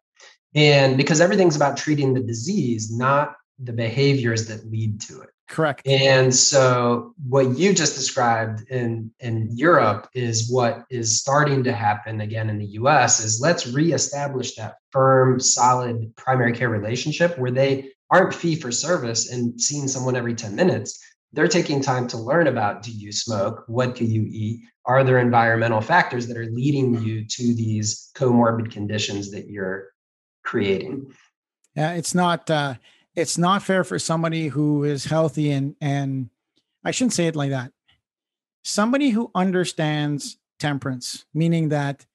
[0.55, 5.29] And because everything's about treating the disease, not the behaviors that lead to it.
[5.49, 5.81] Correct.
[5.87, 12.21] And so what you just described in in Europe is what is starting to happen
[12.21, 17.91] again in the US is let's reestablish that firm solid primary care relationship where they
[18.11, 20.99] aren't fee for service and seeing someone every 10 minutes.
[21.33, 23.63] They're taking time to learn about do you smoke?
[23.65, 24.61] What do you eat?
[24.85, 29.87] Are there environmental factors that are leading you to these comorbid conditions that you're
[30.43, 31.11] creating?
[31.75, 32.75] Yeah, it's not uh
[33.19, 36.29] it's not fair for somebody who is healthy and and
[36.83, 37.71] I shouldn't say it like that.
[38.63, 42.05] Somebody who understands temperance, meaning that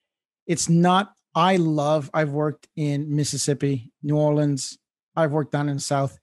[0.47, 4.79] it's not I love I've worked in Mississippi, New Orleans,
[5.15, 6.19] I've worked down in the South.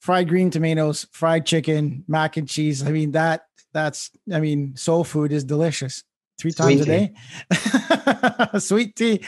[0.00, 2.82] Fried green tomatoes, fried chicken, mac and cheese.
[2.86, 6.02] I mean that that's I mean soul food is delicious
[6.44, 8.58] three times Sweet a day.
[8.58, 9.24] Sweet tea,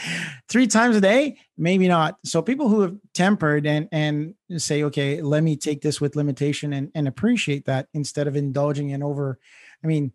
[0.47, 2.19] three times a day, maybe not.
[2.23, 6.73] So people who have tempered and and say, okay, let me take this with limitation
[6.73, 9.39] and and appreciate that instead of indulging in over.
[9.83, 10.11] I mean,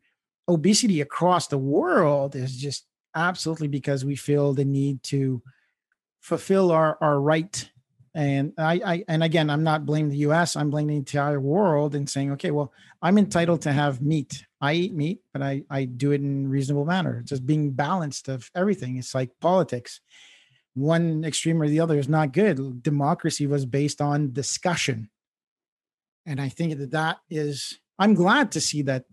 [0.46, 2.86] obesity across the world is just
[3.16, 5.42] absolutely because we feel the need to
[6.20, 7.68] fulfill our our right
[8.14, 11.94] and I, I and again i'm not blaming the us i'm blaming the entire world
[11.94, 14.46] and saying okay well i'm entitled to have meat.
[14.60, 17.18] I eat meat but i i do it in reasonable manner.
[17.20, 18.96] It's just being balanced of everything.
[18.96, 20.00] It's like politics.
[20.74, 22.82] One extreme or the other is not good.
[22.82, 25.10] Democracy was based on discussion.
[26.26, 29.04] And i think that that is i'm glad to see that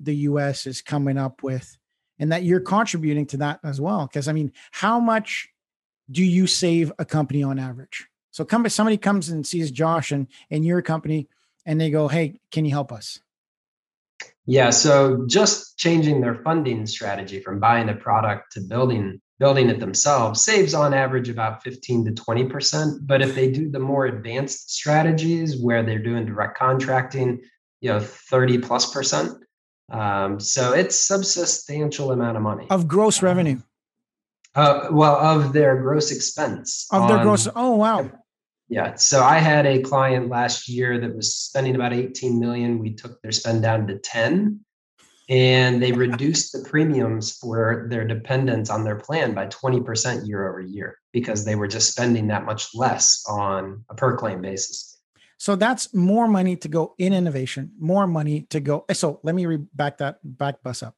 [0.00, 1.76] the us is coming up with
[2.18, 4.06] and that you're contributing to that as well.
[4.06, 5.48] Because i mean how much
[6.10, 10.26] do you save a company on average so come, somebody comes and sees Josh and
[10.50, 11.28] in your company,
[11.66, 13.20] and they go, "Hey, can you help us?"
[14.46, 14.70] Yeah.
[14.70, 20.44] So just changing their funding strategy from buying a product to building building it themselves
[20.44, 23.06] saves on average about 15 to 20 percent.
[23.06, 27.40] But if they do the more advanced strategies where they're doing direct contracting,
[27.80, 29.32] you know, 30 plus percent.
[29.90, 33.60] Um, so it's substantial amount of money of gross revenue.
[34.54, 36.86] Uh, well, of their gross expense.
[36.90, 37.46] Of their gross.
[37.54, 38.10] Oh, wow.
[38.70, 38.94] Yeah.
[38.94, 42.78] So I had a client last year that was spending about 18 million.
[42.78, 44.60] We took their spend down to 10
[45.28, 50.60] and they reduced the premiums for their dependents on their plan by 20% year over
[50.60, 54.98] year because they were just spending that much less on a per claim basis.
[55.36, 58.84] So that's more money to go in innovation, more money to go.
[58.88, 60.96] Eh, so let me re- back that back bus up.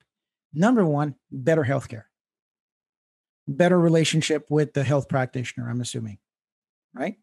[0.53, 2.05] Number one, better healthcare,
[3.49, 5.70] better relationship with the health practitioner.
[5.70, 6.18] I'm assuming,
[6.93, 7.16] right?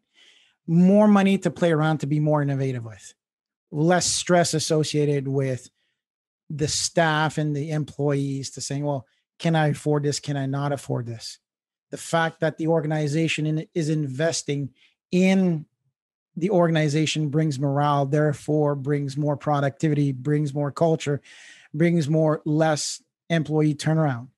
[0.70, 3.12] More money to play around to be more innovative with,
[3.72, 5.68] less stress associated with
[6.48, 9.04] the staff and the employees to saying, well,
[9.40, 10.20] can I afford this?
[10.20, 11.40] Can I not afford this?
[11.90, 14.70] The fact that the organization is investing
[15.10, 15.66] in
[16.36, 21.20] the organization brings morale, therefore brings more productivity, brings more culture,
[21.74, 24.28] brings more less employee turnaround.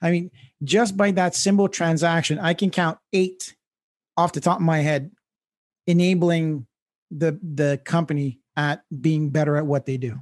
[0.00, 0.30] I mean,
[0.62, 3.56] just by that simple transaction, I can count eight
[4.16, 5.10] off the top of my head
[5.86, 6.66] enabling
[7.10, 10.18] the the company at being better at what they do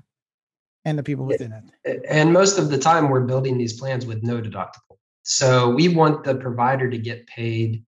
[0.84, 1.52] and the people within
[1.84, 2.02] it.
[2.08, 4.96] And most of the time we're building these plans with no deductible.
[5.22, 7.84] So we want the provider to get paid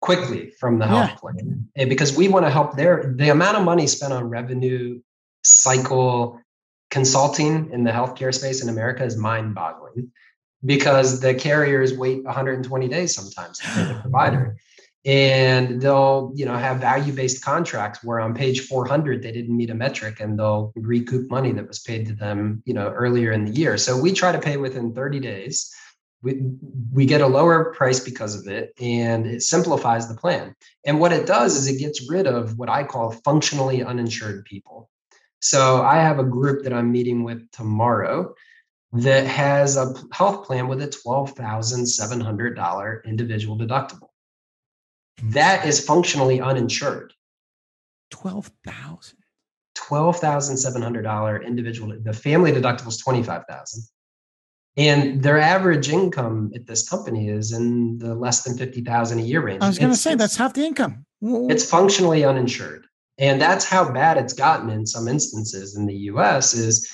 [0.00, 1.16] quickly from the health yeah.
[1.16, 1.68] plan.
[1.76, 5.00] And because we want to help their the amount of money spent on revenue
[5.42, 6.40] cycle
[6.90, 10.12] consulting in the healthcare space in America is mind-boggling
[10.64, 14.56] because the carriers wait 120 days sometimes to pay the provider
[15.04, 19.70] and they'll you know have value based contracts where on page 400 they didn't meet
[19.70, 23.44] a metric and they'll recoup money that was paid to them you know earlier in
[23.44, 23.76] the year.
[23.76, 25.70] So we try to pay within 30 days.
[26.22, 26.40] We,
[26.90, 30.54] we get a lower price because of it and it simplifies the plan.
[30.86, 34.88] And what it does is it gets rid of what i call functionally uninsured people.
[35.40, 38.34] So i have a group that i'm meeting with tomorrow
[38.94, 44.13] that has a health plan with a $12700 individual deductible
[45.22, 47.12] that is functionally uninsured.
[48.10, 49.18] Twelve thousand.
[49.74, 51.96] Twelve thousand seven hundred dollar individual.
[52.02, 53.84] The family deductible is twenty five thousand,
[54.76, 59.22] and their average income at this company is in the less than fifty thousand a
[59.22, 59.62] year range.
[59.62, 61.04] I was going to say that's half the income.
[61.22, 62.86] It's functionally uninsured,
[63.18, 66.54] and that's how bad it's gotten in some instances in the U.S.
[66.54, 66.88] Is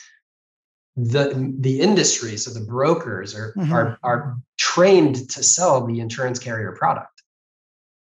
[0.97, 3.73] the the industry, so the brokers are mm-hmm.
[3.73, 7.20] are are trained to sell the insurance carrier product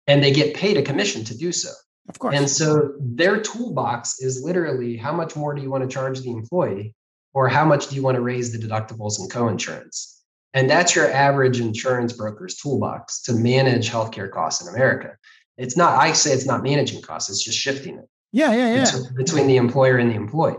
[0.07, 1.69] and they get paid a commission to do so.
[2.09, 2.35] Of course.
[2.35, 6.31] And so their toolbox is literally how much more do you want to charge the
[6.31, 6.95] employee
[7.33, 10.23] or how much do you want to raise the deductibles and co-insurance?
[10.53, 15.17] And that's your average insurance broker's toolbox to manage healthcare costs in America.
[15.57, 18.07] It's not, I say it's not managing costs, it's just shifting it.
[18.31, 18.99] Yeah, yeah, yeah.
[19.15, 20.57] Between the employer and the employee.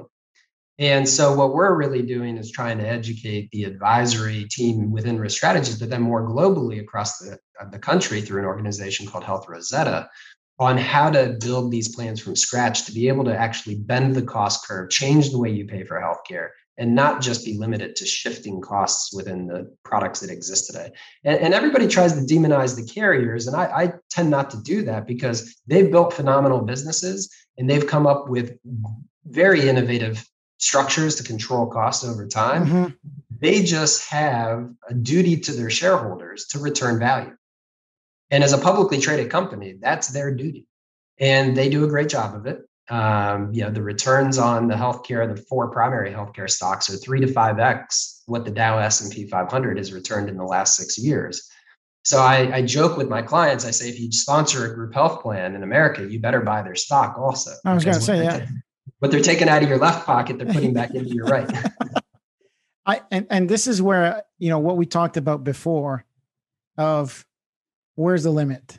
[0.78, 5.36] And so, what we're really doing is trying to educate the advisory team within risk
[5.36, 9.46] strategies, but then more globally across the, uh, the country through an organization called Health
[9.48, 10.08] Rosetta
[10.58, 14.22] on how to build these plans from scratch to be able to actually bend the
[14.22, 16.48] cost curve, change the way you pay for healthcare,
[16.78, 20.90] and not just be limited to shifting costs within the products that exist today.
[21.24, 24.82] And, and everybody tries to demonize the carriers, and I, I tend not to do
[24.82, 28.58] that because they've built phenomenal businesses and they've come up with
[29.26, 30.24] very innovative
[30.58, 32.66] structures to control costs over time.
[32.66, 32.86] Mm-hmm.
[33.40, 37.36] They just have a duty to their shareholders to return value.
[38.30, 40.66] And as a publicly traded company, that's their duty.
[41.18, 42.62] And they do a great job of it.
[42.90, 47.20] Um, you know, the returns on the healthcare, the four primary healthcare stocks are three
[47.20, 51.50] to five X what the Dow S&P 500 has returned in the last six years.
[52.04, 53.66] So I, I, joke with my clients.
[53.66, 56.74] I say, if you sponsor a group health plan in America, you better buy their
[56.74, 57.50] stock also.
[57.64, 58.46] I was going to say, yeah
[58.98, 61.50] what they're taking out of your left pocket, they're putting back into your right.
[62.86, 66.04] I and, and this is where you know what we talked about before
[66.76, 67.24] of
[67.98, 68.78] where's the limit?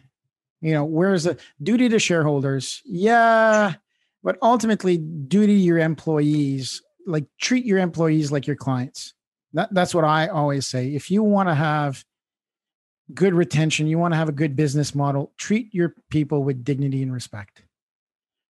[0.62, 2.82] You know, where's the duty to shareholders?
[2.86, 3.76] Yeah,
[4.24, 9.14] but ultimately duty to your employees, like treat your employees like your clients.
[9.54, 10.94] That, that's what I always say.
[10.94, 12.04] If you want to have
[13.14, 17.02] good retention, you want to have a good business model, treat your people with dignity
[17.02, 17.64] and respect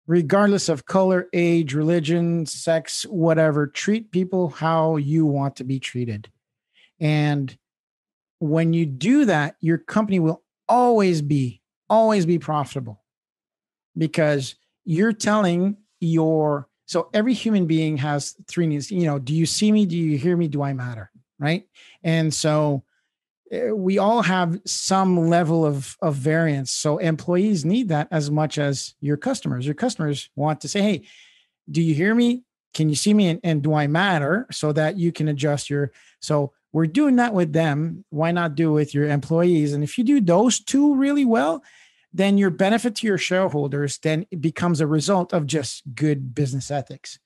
[0.09, 6.31] regardless of color, age, religion, sex, whatever, treat people how you want to be treated.
[6.99, 7.57] And
[8.41, 13.03] when you do that, your company will always be, always be profitable
[13.97, 14.55] because
[14.85, 18.91] you're telling your, so every human being has three needs.
[18.91, 19.87] You know, do you see me?
[19.87, 20.49] Do you hear me?
[20.49, 21.11] Do I matter?
[21.39, 21.69] Right.
[22.03, 22.83] And so
[23.51, 26.73] Eh, we all have some level of, of variance.
[26.73, 29.65] So employees need that as much as your customers.
[29.65, 31.03] Your customers want to say, hey,
[31.71, 32.45] do you hear me?
[32.75, 33.29] Can you see me?
[33.29, 37.35] And, and do I matter so that you can adjust your, so we're doing that
[37.35, 38.05] with them.
[38.11, 39.73] Why not do with your employees?
[39.73, 41.63] And if you do those two really well,
[42.13, 46.71] then your benefit to your shareholders then it becomes a result of just good business
[46.71, 47.19] ethics.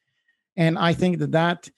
[0.57, 1.71] And I think that that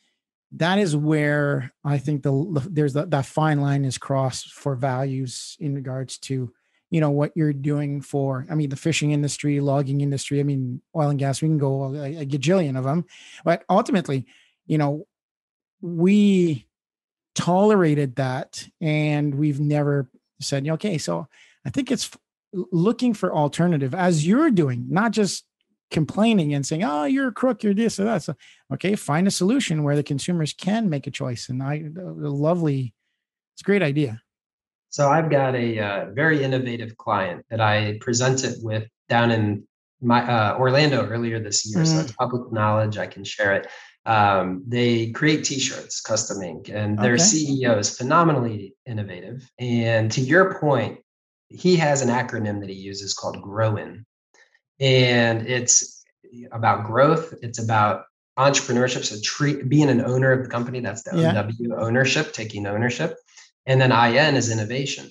[0.53, 5.57] that is where I think the there's the, that fine line is crossed for values
[5.59, 6.53] in regards to
[6.91, 10.81] you know what you're doing for i mean the fishing industry logging industry i mean
[10.95, 13.05] oil and gas we can go a, a gajillion of them
[13.45, 14.27] but ultimately
[14.67, 15.05] you know
[15.81, 16.67] we
[17.35, 20.09] tolerated that and we've never
[20.41, 21.27] said okay so
[21.67, 22.11] i think it's
[22.53, 25.45] looking for alternative as you're doing not just
[25.91, 28.35] complaining and saying oh you're a crook you're this or that so,
[28.73, 32.95] okay find a solution where the consumers can make a choice and i a lovely
[33.55, 34.21] it's a great idea
[34.95, 39.67] so I've got a uh, very innovative client that I presented with down in
[40.01, 41.83] my uh, Orlando earlier this year.
[41.83, 41.97] Mm-hmm.
[41.97, 42.97] So it's public knowledge.
[42.97, 43.67] I can share it.
[44.07, 47.23] Um, they create T-shirts, custom ink, and their okay.
[47.23, 49.49] CEO is phenomenally innovative.
[49.59, 51.01] And to your point,
[51.49, 54.05] he has an acronym that he uses called GROWIN,
[54.81, 56.05] and it's
[56.53, 57.33] about growth.
[57.43, 58.05] It's about
[58.39, 59.05] entrepreneurship.
[59.05, 60.81] So treat, being an owner of the company.
[60.81, 61.41] That's the yeah.
[61.41, 63.17] OW ownership, taking ownership
[63.67, 65.11] and then IN is innovation.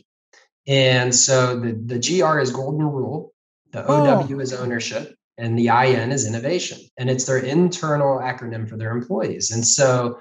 [0.67, 3.33] And so the, the GR is golden rule,
[3.71, 4.39] the OW oh.
[4.39, 6.79] is ownership, and the IN is innovation.
[6.97, 9.51] And it's their internal acronym for their employees.
[9.51, 10.19] And so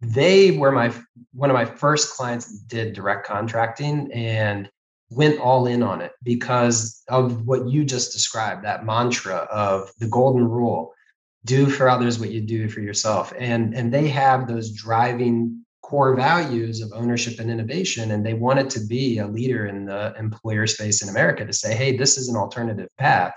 [0.00, 0.92] they were my
[1.32, 4.68] one of my first clients did direct contracting and
[5.10, 10.08] went all in on it because of what you just described that mantra of the
[10.08, 10.92] golden rule
[11.44, 16.16] do for others what you do for yourself and and they have those driving core
[16.16, 20.66] values of ownership and innovation and they wanted to be a leader in the employer
[20.66, 23.34] space in america to say hey this is an alternative path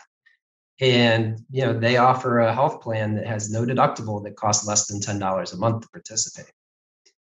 [0.79, 4.87] and you know they offer a health plan that has no deductible that costs less
[4.87, 6.51] than $10 a month to participate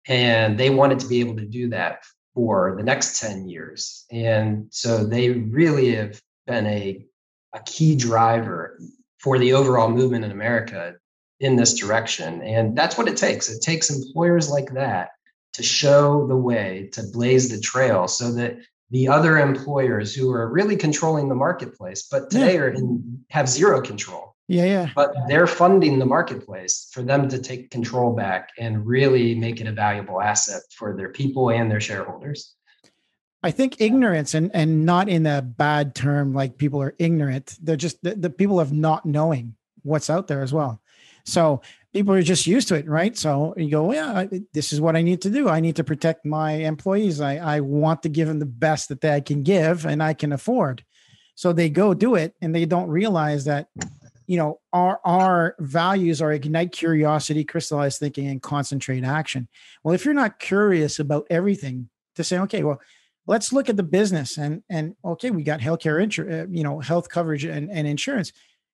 [0.08, 2.04] and they wanted to be able to do that
[2.36, 7.06] for the next 10 years and so they really have been a,
[7.54, 8.80] a key driver
[9.18, 10.96] for the overall movement in america
[11.40, 12.42] in this direction.
[12.42, 13.50] And that's what it takes.
[13.50, 15.12] It takes employers like that
[15.54, 18.58] to show the way, to blaze the trail so that
[18.92, 22.60] the other employers who are really controlling the marketplace, but today yeah.
[22.62, 24.36] are in, have zero control.
[24.48, 24.90] Yeah, yeah.
[24.96, 29.68] But they're funding the marketplace for them to take control back and really make it
[29.68, 32.56] a valuable asset for their people and their shareholders.
[33.44, 37.58] I think ignorance and and not in a bad term like people are ignorant.
[37.62, 40.82] They're just the, the people of not knowing what's out there as well.
[41.26, 41.62] So
[41.94, 43.18] people are just used to it, right?
[43.18, 45.50] So you go, yeah, this is what I need to do.
[45.50, 47.20] I need to protect my employees.
[47.20, 50.32] I, I want to give them the best that I can give and I can
[50.32, 50.84] afford.
[51.36, 53.68] So they go do it and they don't realize that,
[54.28, 59.48] you know, our, our values are ignite curiosity, crystallize thinking, and concentrate action.
[59.84, 62.80] Well, if you're not curious about everything to say, okay, well,
[63.26, 66.80] let's look at the business and, and okay, we got healthcare, insur- uh, you know,
[66.80, 68.32] health coverage and, and insurance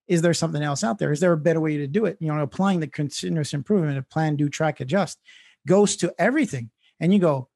[0.07, 1.11] is there something else out there?
[1.11, 2.17] Is there a better way to do it?
[2.19, 5.19] You know, applying the continuous improvement of plan, do, track, adjust
[5.67, 6.69] goes to everything.
[6.99, 7.49] And you go,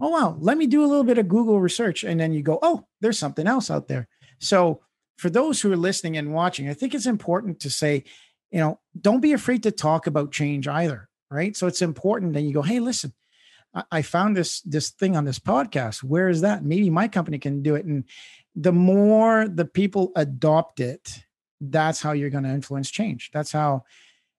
[0.00, 2.04] oh, wow, let me do a little bit of Google research.
[2.04, 4.08] And then you go, oh, there's something else out there.
[4.38, 4.80] So
[5.18, 8.04] for those who are listening and watching, I think it's important to say,
[8.50, 11.08] you know, don't be afraid to talk about change either.
[11.30, 11.56] Right.
[11.56, 13.12] So it's important that you go, hey, listen,
[13.92, 16.02] I found this this thing on this podcast.
[16.02, 16.64] Where is that?
[16.64, 17.84] Maybe my company can do it.
[17.84, 18.02] And
[18.56, 21.22] the more the people adopt it,
[21.60, 23.30] that's how you're going to influence change.
[23.32, 23.84] That's how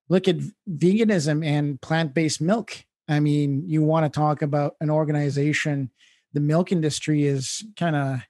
[0.09, 0.37] look at
[0.69, 2.85] veganism and plant-based milk.
[3.07, 5.91] I mean, you want to talk about an organization,
[6.33, 8.21] the milk industry is kind of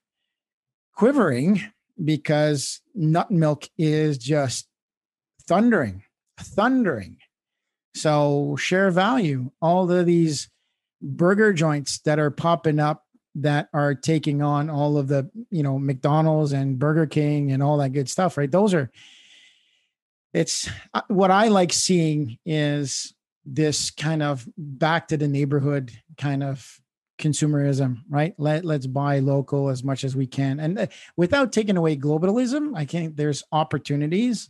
[0.96, 1.62] quivering
[2.04, 4.68] because nut milk is just
[5.48, 6.04] thundering,
[6.40, 7.18] thundering.
[7.94, 9.52] So share value.
[9.62, 10.50] All of these
[11.02, 15.80] burger joints that are popping up that are taking on all of the you know
[15.80, 18.52] McDonald's and Burger King and all that good stuff, right?
[18.52, 18.92] Those are
[20.34, 23.14] it's uh, what I like seeing is
[23.46, 26.80] this kind of back to the neighborhood kind of
[27.20, 28.34] consumerism, right?
[28.38, 32.72] Let let's buy local as much as we can, and uh, without taking away globalism,
[32.76, 34.50] I think there's opportunities.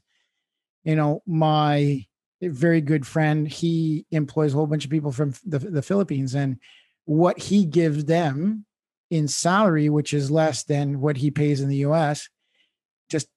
[0.83, 2.05] You know, my
[2.41, 6.57] very good friend, he employs a whole bunch of people from the, the Philippines, and
[7.05, 8.65] what he gives them
[9.11, 12.29] in salary, which is less than what he pays in the US,
[13.09, 13.27] just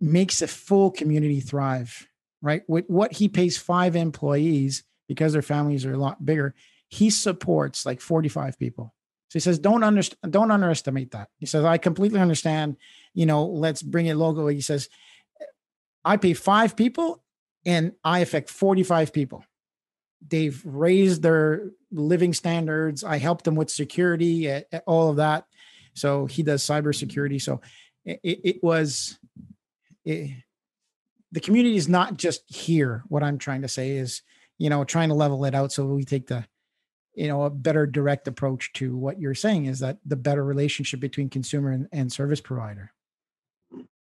[0.00, 2.08] makes a full community thrive,
[2.42, 2.62] right?
[2.68, 6.54] With what he pays five employees because their families are a lot bigger,
[6.88, 8.92] he supports like 45 people.
[9.28, 11.28] So he says, don't understand, don't underestimate that.
[11.38, 12.76] He says, I completely understand,
[13.14, 14.48] you know, let's bring it local.
[14.48, 14.88] He says,
[16.04, 17.22] I pay five people
[17.64, 19.44] and I affect 45 people.
[20.26, 23.04] They've raised their living standards.
[23.04, 25.44] I help them with security, eh, eh, all of that.
[25.94, 27.40] So he does cybersecurity.
[27.40, 27.60] So
[28.04, 29.18] it, it was
[30.04, 30.30] it,
[31.32, 33.04] the community is not just here.
[33.08, 34.22] What I'm trying to say is,
[34.56, 36.44] you know, trying to level it out so we take the,
[37.14, 41.00] you know, a better direct approach to what you're saying is that the better relationship
[41.00, 42.92] between consumer and, and service provider.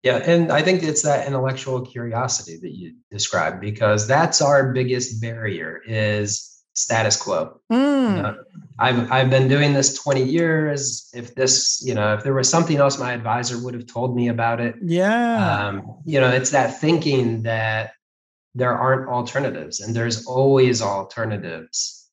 [0.02, 5.20] Yeah, and I think it's that intellectual curiosity that you described because that's our biggest
[5.20, 7.60] barrier is status quo.
[7.70, 8.16] Mm.
[8.16, 8.44] You know,
[8.78, 11.10] I've I've been doing this 20 years.
[11.14, 14.28] If this, you know, if there was something else my advisor would have told me
[14.28, 14.76] about it.
[14.82, 15.66] Yeah.
[15.66, 17.92] Um, you know, it's that thinking that
[18.54, 22.08] there aren't alternatives and there's always alternatives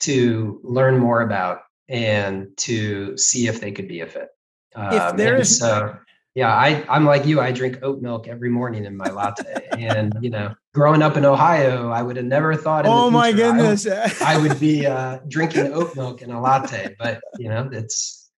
[0.00, 4.28] to learn more about and to see if they could be a fit.
[4.74, 5.96] Um, if there's so
[6.34, 7.40] yeah, I, I'm like you.
[7.40, 9.68] I drink oat milk every morning in my latte.
[9.78, 12.86] and, you know, growing up in Ohio, I would have never thought.
[12.86, 13.86] oh, my goodness.
[13.86, 16.96] I would, I would be uh, drinking oat milk in a latte.
[16.98, 18.30] But, you know, it's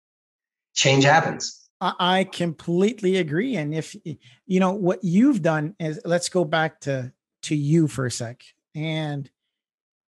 [0.75, 1.69] change happens.
[1.81, 3.57] I completely agree.
[3.57, 7.13] And if, you know, what you've done is let's go back to,
[7.45, 8.43] to you for a sec.
[8.75, 9.31] And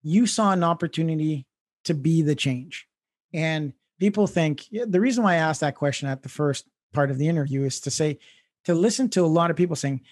[0.03, 1.47] you saw an opportunity
[1.85, 2.87] to be the change.
[3.33, 7.19] And people think the reason why I asked that question at the first part of
[7.19, 8.19] the interview is to say
[8.65, 10.03] to listen to a lot of people saying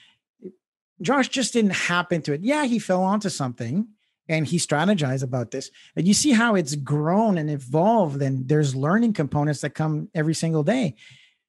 [1.02, 2.40] Josh just didn't happen to it.
[2.42, 3.88] Yeah, he fell onto something
[4.28, 5.70] and he strategized about this.
[5.94, 10.34] And you see how it's grown and evolved, and there's learning components that come every
[10.34, 10.96] single day.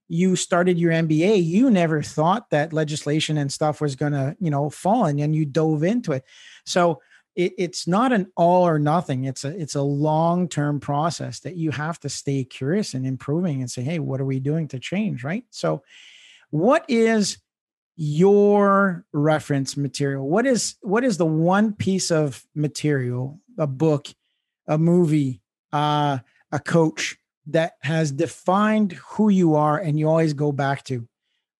[0.07, 4.69] You started your MBA, you never thought that legislation and stuff was gonna, you know,
[4.69, 6.23] fall and, and you dove into it.
[6.65, 7.01] So
[7.37, 9.25] it, it's not an all or nothing.
[9.25, 13.61] It's a it's a long term process that you have to stay curious and improving
[13.61, 15.23] and say, hey, what are we doing to change?
[15.23, 15.45] Right.
[15.51, 15.83] So,
[16.49, 17.37] what is
[17.95, 20.27] your reference material?
[20.27, 24.07] What is what is the one piece of material, a book,
[24.67, 26.17] a movie, uh,
[26.51, 31.07] a coach that has defined who you are and you always go back to?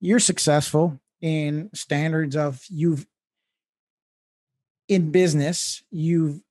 [0.01, 3.05] You're successful in standards of you've
[4.87, 6.41] in business, you've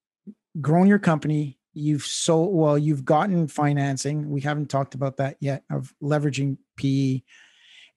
[0.61, 4.31] grown your company, you've sold well, you've gotten financing.
[4.31, 7.23] We haven't talked about that yet of leveraging PE.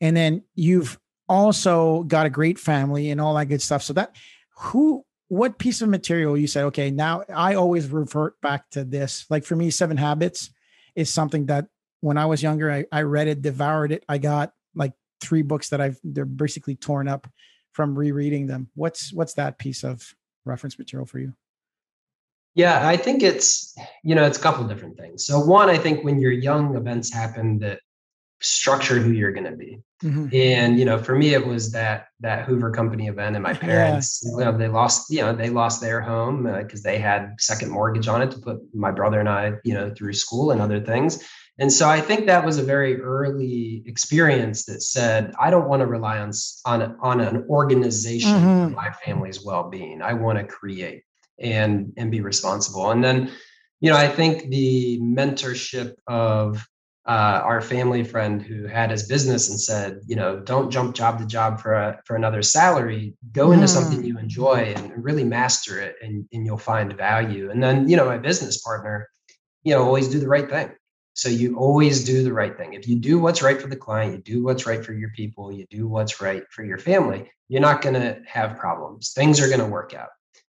[0.02, 3.84] And then you've also got a great family and all that good stuff.
[3.84, 4.16] So that
[4.58, 9.26] who what piece of material you said, okay, now I always revert back to this.
[9.30, 10.50] Like for me, Seven Habits
[10.96, 11.68] is something that
[12.02, 14.04] when I was younger, I, I read it, devoured it.
[14.10, 17.28] I got like three books that I've they're basically torn up
[17.72, 18.70] from rereading them.
[18.74, 20.16] What's what's that piece of
[20.50, 21.34] reference material for you?
[22.56, 25.26] Yeah, I think it's, you know, it's a couple different things.
[25.26, 27.80] So one, I think when you're young, events happen that
[28.42, 29.82] structure who you're going to be.
[30.04, 30.28] Mm-hmm.
[30.34, 34.24] And, you know, for me, it was that, that Hoover company event and my parents,
[34.24, 34.40] yeah.
[34.40, 37.70] you know, they lost, you know, they lost their home because uh, they had second
[37.70, 40.80] mortgage on it to put my brother and I, you know, through school and other
[40.80, 41.24] things.
[41.60, 45.82] And so I think that was a very early experience that said, I don't want
[45.82, 46.32] to rely on,
[46.66, 48.70] on, on an organization mm-hmm.
[48.70, 50.02] for my family's well-being.
[50.02, 51.04] I want to create
[51.38, 52.92] and, and be responsible.
[52.92, 53.30] And then,
[53.82, 56.66] you know, I think the mentorship of
[57.06, 61.20] uh, our family friend who had his business and said, you know, don't jump job
[61.20, 63.16] to job for a, for another salary.
[63.34, 63.70] Go into mm.
[63.70, 67.52] something you enjoy and really master it, and, and you'll find value.
[67.52, 69.10] And then, you know, my business partner,
[69.64, 70.72] you know, always do the right thing.
[71.14, 72.74] So you always do the right thing.
[72.74, 75.52] If you do what's right for the client, you do what's right for your people,
[75.52, 79.12] you do what's right for your family, you're not going to have problems.
[79.14, 80.10] Things are going to work out.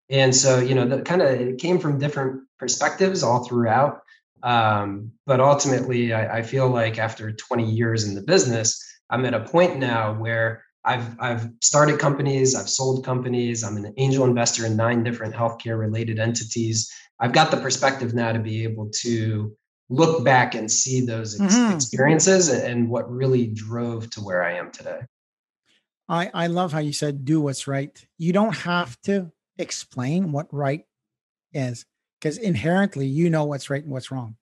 [0.09, 4.01] And so, you know, the kind of it came from different perspectives all throughout.
[4.41, 9.33] Um, but ultimately, I, I feel like after 20 years in the business, I'm at
[9.33, 14.65] a point now where I've I've started companies, I've sold companies, I'm an angel investor
[14.65, 16.91] in nine different healthcare related entities.
[17.19, 19.55] I've got the perspective now to be able to
[19.89, 21.75] look back and see those ex- mm-hmm.
[21.75, 24.99] experiences and what really drove to where I am today.
[26.07, 28.03] I, I love how you said do what's right.
[28.17, 30.85] You don't have to explain what right
[31.53, 31.85] is
[32.19, 34.35] because inherently you know what's right and what's wrong.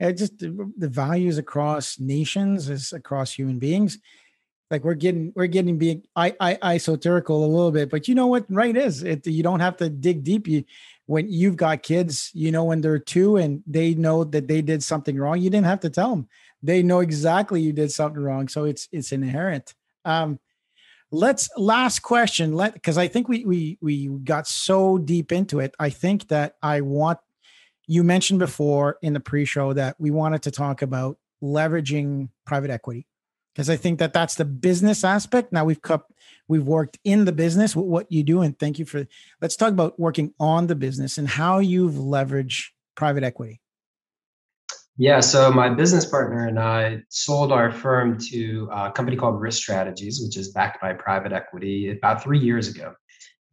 [0.00, 3.98] It just the, the values across nations is across human beings.
[4.70, 8.26] Like we're getting we're getting being I, I esoterical a little bit, but you know
[8.26, 9.02] what right is.
[9.02, 10.48] It you don't have to dig deep.
[10.48, 10.64] You
[11.06, 14.82] when you've got kids, you know, when they're two and they know that they did
[14.82, 16.28] something wrong, you didn't have to tell them.
[16.62, 18.48] They know exactly you did something wrong.
[18.48, 19.74] So it's it's inherent.
[20.04, 20.38] Um,
[21.10, 22.54] let's last question.
[22.54, 25.74] Let because I think we we we got so deep into it.
[25.78, 27.18] I think that I want
[27.86, 33.06] you mentioned before in the pre-show that we wanted to talk about leveraging private equity
[33.54, 35.52] because I think that that's the business aspect.
[35.52, 36.04] Now we've cut,
[36.48, 39.06] we've worked in the business, what you do, and thank you for.
[39.40, 43.60] Let's talk about working on the business and how you've leveraged private equity.
[44.96, 49.62] Yeah, so my business partner and I sold our firm to a company called Risk
[49.62, 52.94] Strategies, which is backed by private equity about three years ago.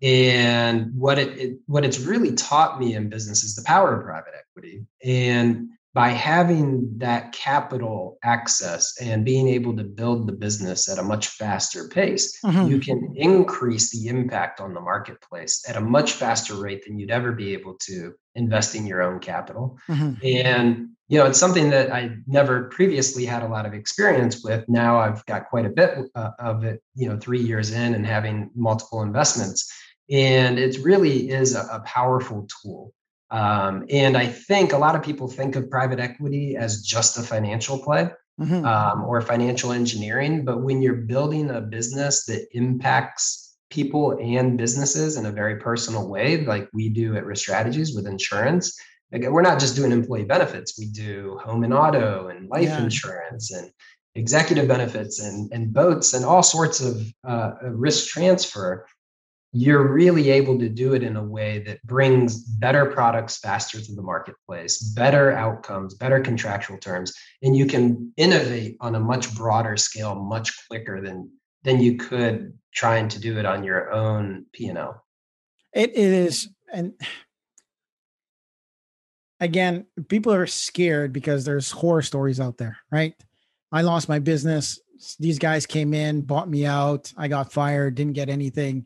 [0.04, 4.06] And what it, it what it's really taught me in business is the power of
[4.06, 4.86] private equity.
[5.04, 11.04] And by having that capital access and being able to build the business at a
[11.04, 12.70] much faster pace, mm-hmm.
[12.70, 17.12] you can increase the impact on the marketplace at a much faster rate than you'd
[17.12, 19.78] ever be able to investing your own capital.
[19.90, 20.26] Mm-hmm.
[20.26, 24.64] And you know, it's something that I never previously had a lot of experience with.
[24.70, 28.06] Now I've got quite a bit uh, of it, you know, three years in and
[28.06, 29.70] having multiple investments.
[30.10, 32.94] And it really is a, a powerful tool.
[33.32, 37.24] Um, and I think a lot of people think of private equity as just a
[37.24, 38.10] financial play
[38.40, 38.66] mm-hmm.
[38.66, 40.44] um, or financial engineering.
[40.44, 46.10] But when you're building a business that impacts people and businesses in a very personal
[46.10, 48.78] way, like we do at Risk Strategies with insurance,
[49.14, 52.84] again, we're not just doing employee benefits, we do home and auto and life yeah.
[52.84, 53.72] insurance and
[54.16, 58.86] executive benefits and, and boats and all sorts of uh, risk transfer
[59.54, 63.96] you're really able to do it in a way that brings better products faster to
[63.96, 69.76] the marketplace, better outcomes, better contractual terms, and you can innovate on a much broader
[69.76, 71.30] scale much quicker than
[71.64, 75.04] than you could trying to do it on your own P&L.
[75.74, 76.94] It is and
[79.40, 83.14] again, people are scared because there's horror stories out there, right?
[83.72, 84.80] I lost my business.
[85.20, 87.12] These guys came in, bought me out.
[87.18, 88.86] I got fired, didn't get anything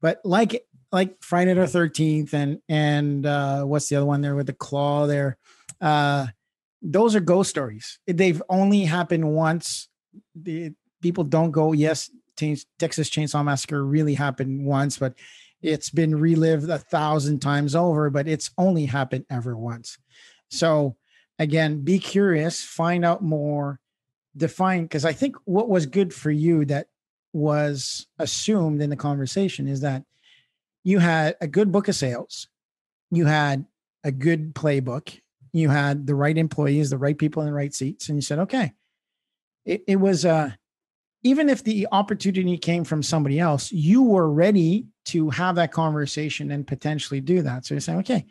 [0.00, 4.46] but like like Friday the Thirteenth and and uh, what's the other one there with
[4.46, 5.38] the claw there?
[5.80, 6.26] Uh,
[6.82, 7.98] those are ghost stories.
[8.06, 9.88] They've only happened once.
[10.34, 10.72] The
[11.02, 11.72] people don't go.
[11.72, 15.14] Yes, Texas Chainsaw Massacre really happened once, but
[15.62, 18.10] it's been relived a thousand times over.
[18.10, 19.98] But it's only happened ever once.
[20.48, 20.96] So
[21.38, 23.78] again, be curious, find out more,
[24.36, 24.82] define.
[24.82, 26.88] Because I think what was good for you that
[27.32, 30.04] was assumed in the conversation is that
[30.82, 32.48] you had a good book of sales,
[33.10, 33.66] you had
[34.02, 35.20] a good playbook,
[35.52, 38.38] you had the right employees, the right people in the right seats, and you said,
[38.40, 38.72] okay,
[39.64, 40.50] it, it was uh
[41.22, 46.50] even if the opportunity came from somebody else, you were ready to have that conversation
[46.50, 47.66] and potentially do that.
[47.66, 48.24] So you're saying, okay,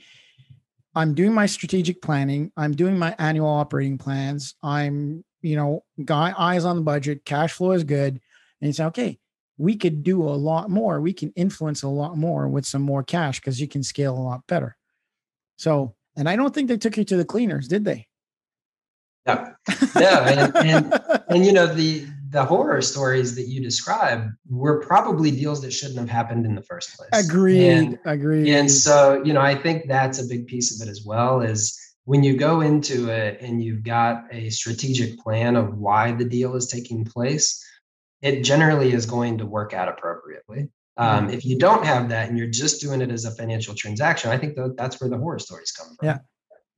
[0.95, 6.33] I'm doing my strategic planning, I'm doing my annual operating plans, I'm, you know, guy
[6.35, 8.19] eyes on the budget, cash flow is good
[8.61, 9.19] and you say, okay,
[9.57, 11.01] we could do a lot more.
[11.01, 14.19] We can influence a lot more with some more cash because you can scale a
[14.19, 14.77] lot better.
[15.57, 18.07] So, and I don't think they took you to the cleaners, did they?
[19.25, 19.53] Yeah,
[19.99, 25.31] yeah, and, and, and you know the the horror stories that you describe were probably
[25.31, 27.09] deals that shouldn't have happened in the first place.
[27.11, 27.69] Agreed.
[27.69, 28.47] And, agreed.
[28.53, 31.41] And so, you know, I think that's a big piece of it as well.
[31.41, 36.25] Is when you go into it and you've got a strategic plan of why the
[36.25, 37.63] deal is taking place,
[38.21, 40.69] it generally is going to work out appropriately.
[40.97, 41.33] Um, mm-hmm.
[41.33, 44.37] if you don't have that and you're just doing it as a financial transaction, I
[44.37, 46.05] think that that's where the horror stories come from.
[46.05, 46.17] Yeah,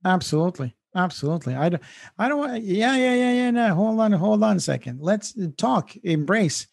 [0.04, 1.56] absolutely, absolutely.
[1.56, 1.82] I don't,
[2.18, 2.62] I don't want.
[2.62, 3.50] Yeah, yeah, yeah, yeah.
[3.50, 5.00] No, hold on, hold on a second.
[5.00, 5.96] Let's talk.
[6.04, 6.68] Embrace,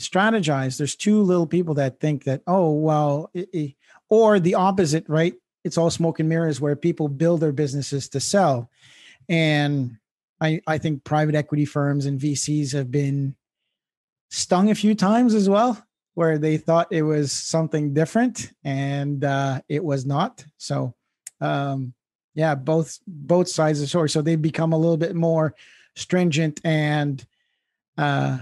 [0.00, 0.78] strategize.
[0.78, 3.74] There's two little people that think that oh well, it, it,
[4.08, 5.34] or the opposite, right?
[5.64, 8.70] It's all smoke and mirrors where people build their businesses to sell,
[9.28, 9.96] and
[10.40, 13.34] I I think private equity firms and VCs have been
[14.30, 15.82] stung a few times as well,
[16.14, 20.44] where they thought it was something different and uh, it was not.
[20.56, 20.94] So,
[21.40, 21.94] um,
[22.34, 24.10] yeah, both both sides of the story.
[24.10, 25.54] So they become a little bit more
[25.94, 27.24] stringent and
[27.96, 28.38] uh,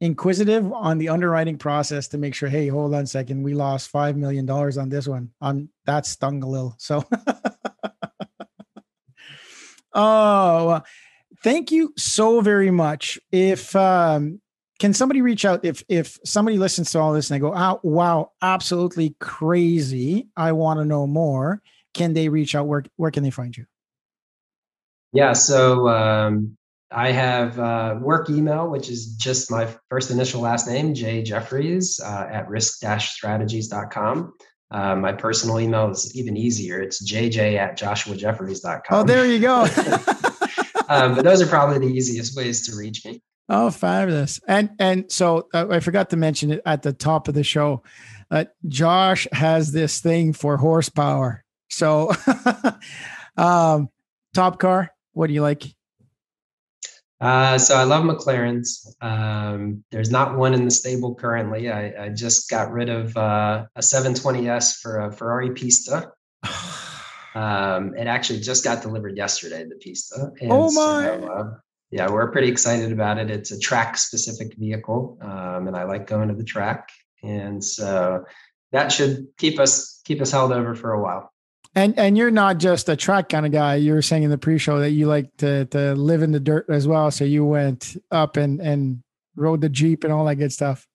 [0.00, 2.48] inquisitive on the underwriting process to make sure.
[2.48, 5.30] Hey, hold on a second, we lost five million dollars on this one.
[5.40, 6.74] On that stung a little.
[6.78, 7.04] So.
[9.92, 10.82] oh,
[11.42, 13.18] thank you so very much.
[13.30, 14.40] If um,
[14.82, 17.78] can somebody reach out if if somebody listens to all this and they go, oh,
[17.84, 20.26] wow, absolutely crazy.
[20.36, 21.62] I want to know more.
[21.94, 22.66] Can they reach out?
[22.66, 23.64] Where where can they find you?
[25.12, 26.56] Yeah, so um,
[26.90, 32.00] I have uh, work email, which is just my first initial last name, Jay Jeffries
[32.04, 34.32] uh, at risk-strategies.com.
[34.72, 36.80] Uh, my personal email is even easier.
[36.80, 38.98] It's jj at joshuajeffries.com.
[38.98, 39.60] Oh, there you go.
[40.88, 43.22] um, but those are probably the easiest ways to reach me.
[43.54, 44.40] Oh, fabulous!
[44.48, 47.82] And and so uh, I forgot to mention it at the top of the show.
[48.30, 51.44] Uh, Josh has this thing for horsepower.
[51.68, 52.12] So,
[53.36, 53.90] um,
[54.32, 54.90] top car.
[55.12, 55.64] What do you like?
[57.20, 58.86] Uh, so I love McLarens.
[59.02, 61.70] Um, there's not one in the stable currently.
[61.70, 66.10] I, I just got rid of uh, a 720S for a Ferrari Pista.
[67.34, 70.32] Um, it actually just got delivered yesterday, the Pista.
[70.42, 71.04] And oh my!
[71.04, 71.50] So, uh,
[71.92, 73.30] yeah, we're pretty excited about it.
[73.30, 76.88] It's a track-specific vehicle, um, and I like going to the track,
[77.22, 78.24] and so
[78.72, 81.30] that should keep us keep us held over for a while.
[81.74, 83.76] And and you're not just a track kind of guy.
[83.76, 86.64] You were saying in the pre-show that you like to to live in the dirt
[86.70, 87.10] as well.
[87.10, 89.02] So you went up and and
[89.36, 90.86] rode the Jeep and all that good stuff.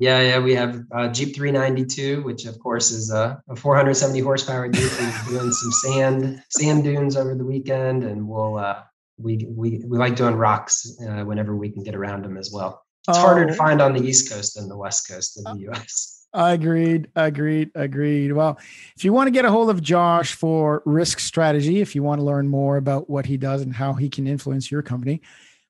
[0.00, 4.68] Yeah, yeah, we have uh, Jeep 392, which of course is a, a 470 horsepower
[4.68, 4.90] Jeep.
[5.00, 8.82] We're doing some sand sand dunes over the weekend, and we'll uh,
[9.18, 12.82] we we we like doing rocks uh, whenever we can get around them as well.
[13.08, 13.20] It's oh.
[13.20, 16.26] harder to find on the East Coast than the West Coast of the U.S.
[16.32, 18.32] I agreed, agreed, agreed.
[18.32, 18.58] Well,
[18.96, 22.20] if you want to get a hold of Josh for risk strategy, if you want
[22.20, 25.22] to learn more about what he does and how he can influence your company,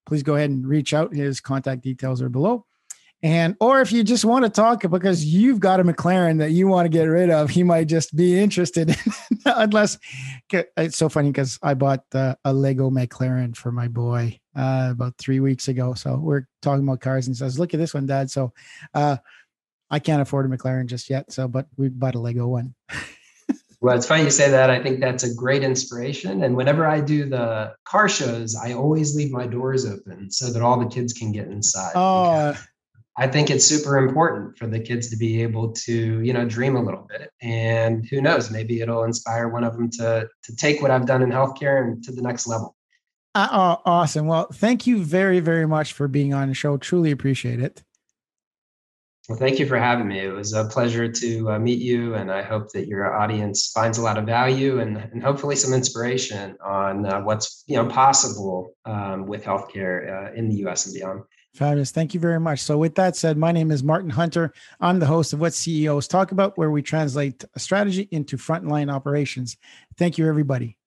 [0.06, 1.14] please go ahead and reach out.
[1.14, 2.66] His contact details are below.
[3.22, 6.68] And or if you just want to talk because you've got a McLaren that you
[6.68, 8.96] want to get rid of, he might just be interested.
[9.44, 9.98] Unless
[10.52, 15.16] it's so funny because I bought uh, a Lego McLaren for my boy uh, about
[15.18, 15.94] three weeks ago.
[15.94, 18.52] So we're talking about cars and says, "Look at this one, Dad." So
[18.94, 19.16] uh,
[19.90, 21.32] I can't afford a McLaren just yet.
[21.32, 22.74] So, but we bought a Lego one.
[23.80, 24.70] well, it's funny you say that.
[24.70, 26.44] I think that's a great inspiration.
[26.44, 30.62] And whenever I do the car shows, I always leave my doors open so that
[30.62, 31.92] all the kids can get inside.
[31.96, 32.56] Oh.
[33.20, 36.76] I think it's super important for the kids to be able to, you know, dream
[36.76, 37.32] a little bit.
[37.42, 41.22] And who knows, maybe it'll inspire one of them to to take what I've done
[41.22, 42.76] in healthcare and to the next level.
[43.34, 44.26] Uh, oh, awesome.
[44.26, 46.76] Well, thank you very, very much for being on the show.
[46.76, 47.82] Truly appreciate it.
[49.28, 50.20] Well, thank you for having me.
[50.20, 53.98] It was a pleasure to uh, meet you, and I hope that your audience finds
[53.98, 58.74] a lot of value and, and hopefully some inspiration on uh, what's you know possible
[58.86, 60.86] um, with healthcare uh, in the U.S.
[60.86, 61.22] and beyond.
[61.54, 61.90] Fabulous.
[61.90, 62.60] Thank you very much.
[62.60, 64.52] So, with that said, my name is Martin Hunter.
[64.80, 68.92] I'm the host of What CEOs Talk About, where we translate a strategy into frontline
[68.92, 69.56] operations.
[69.96, 70.78] Thank you, everybody.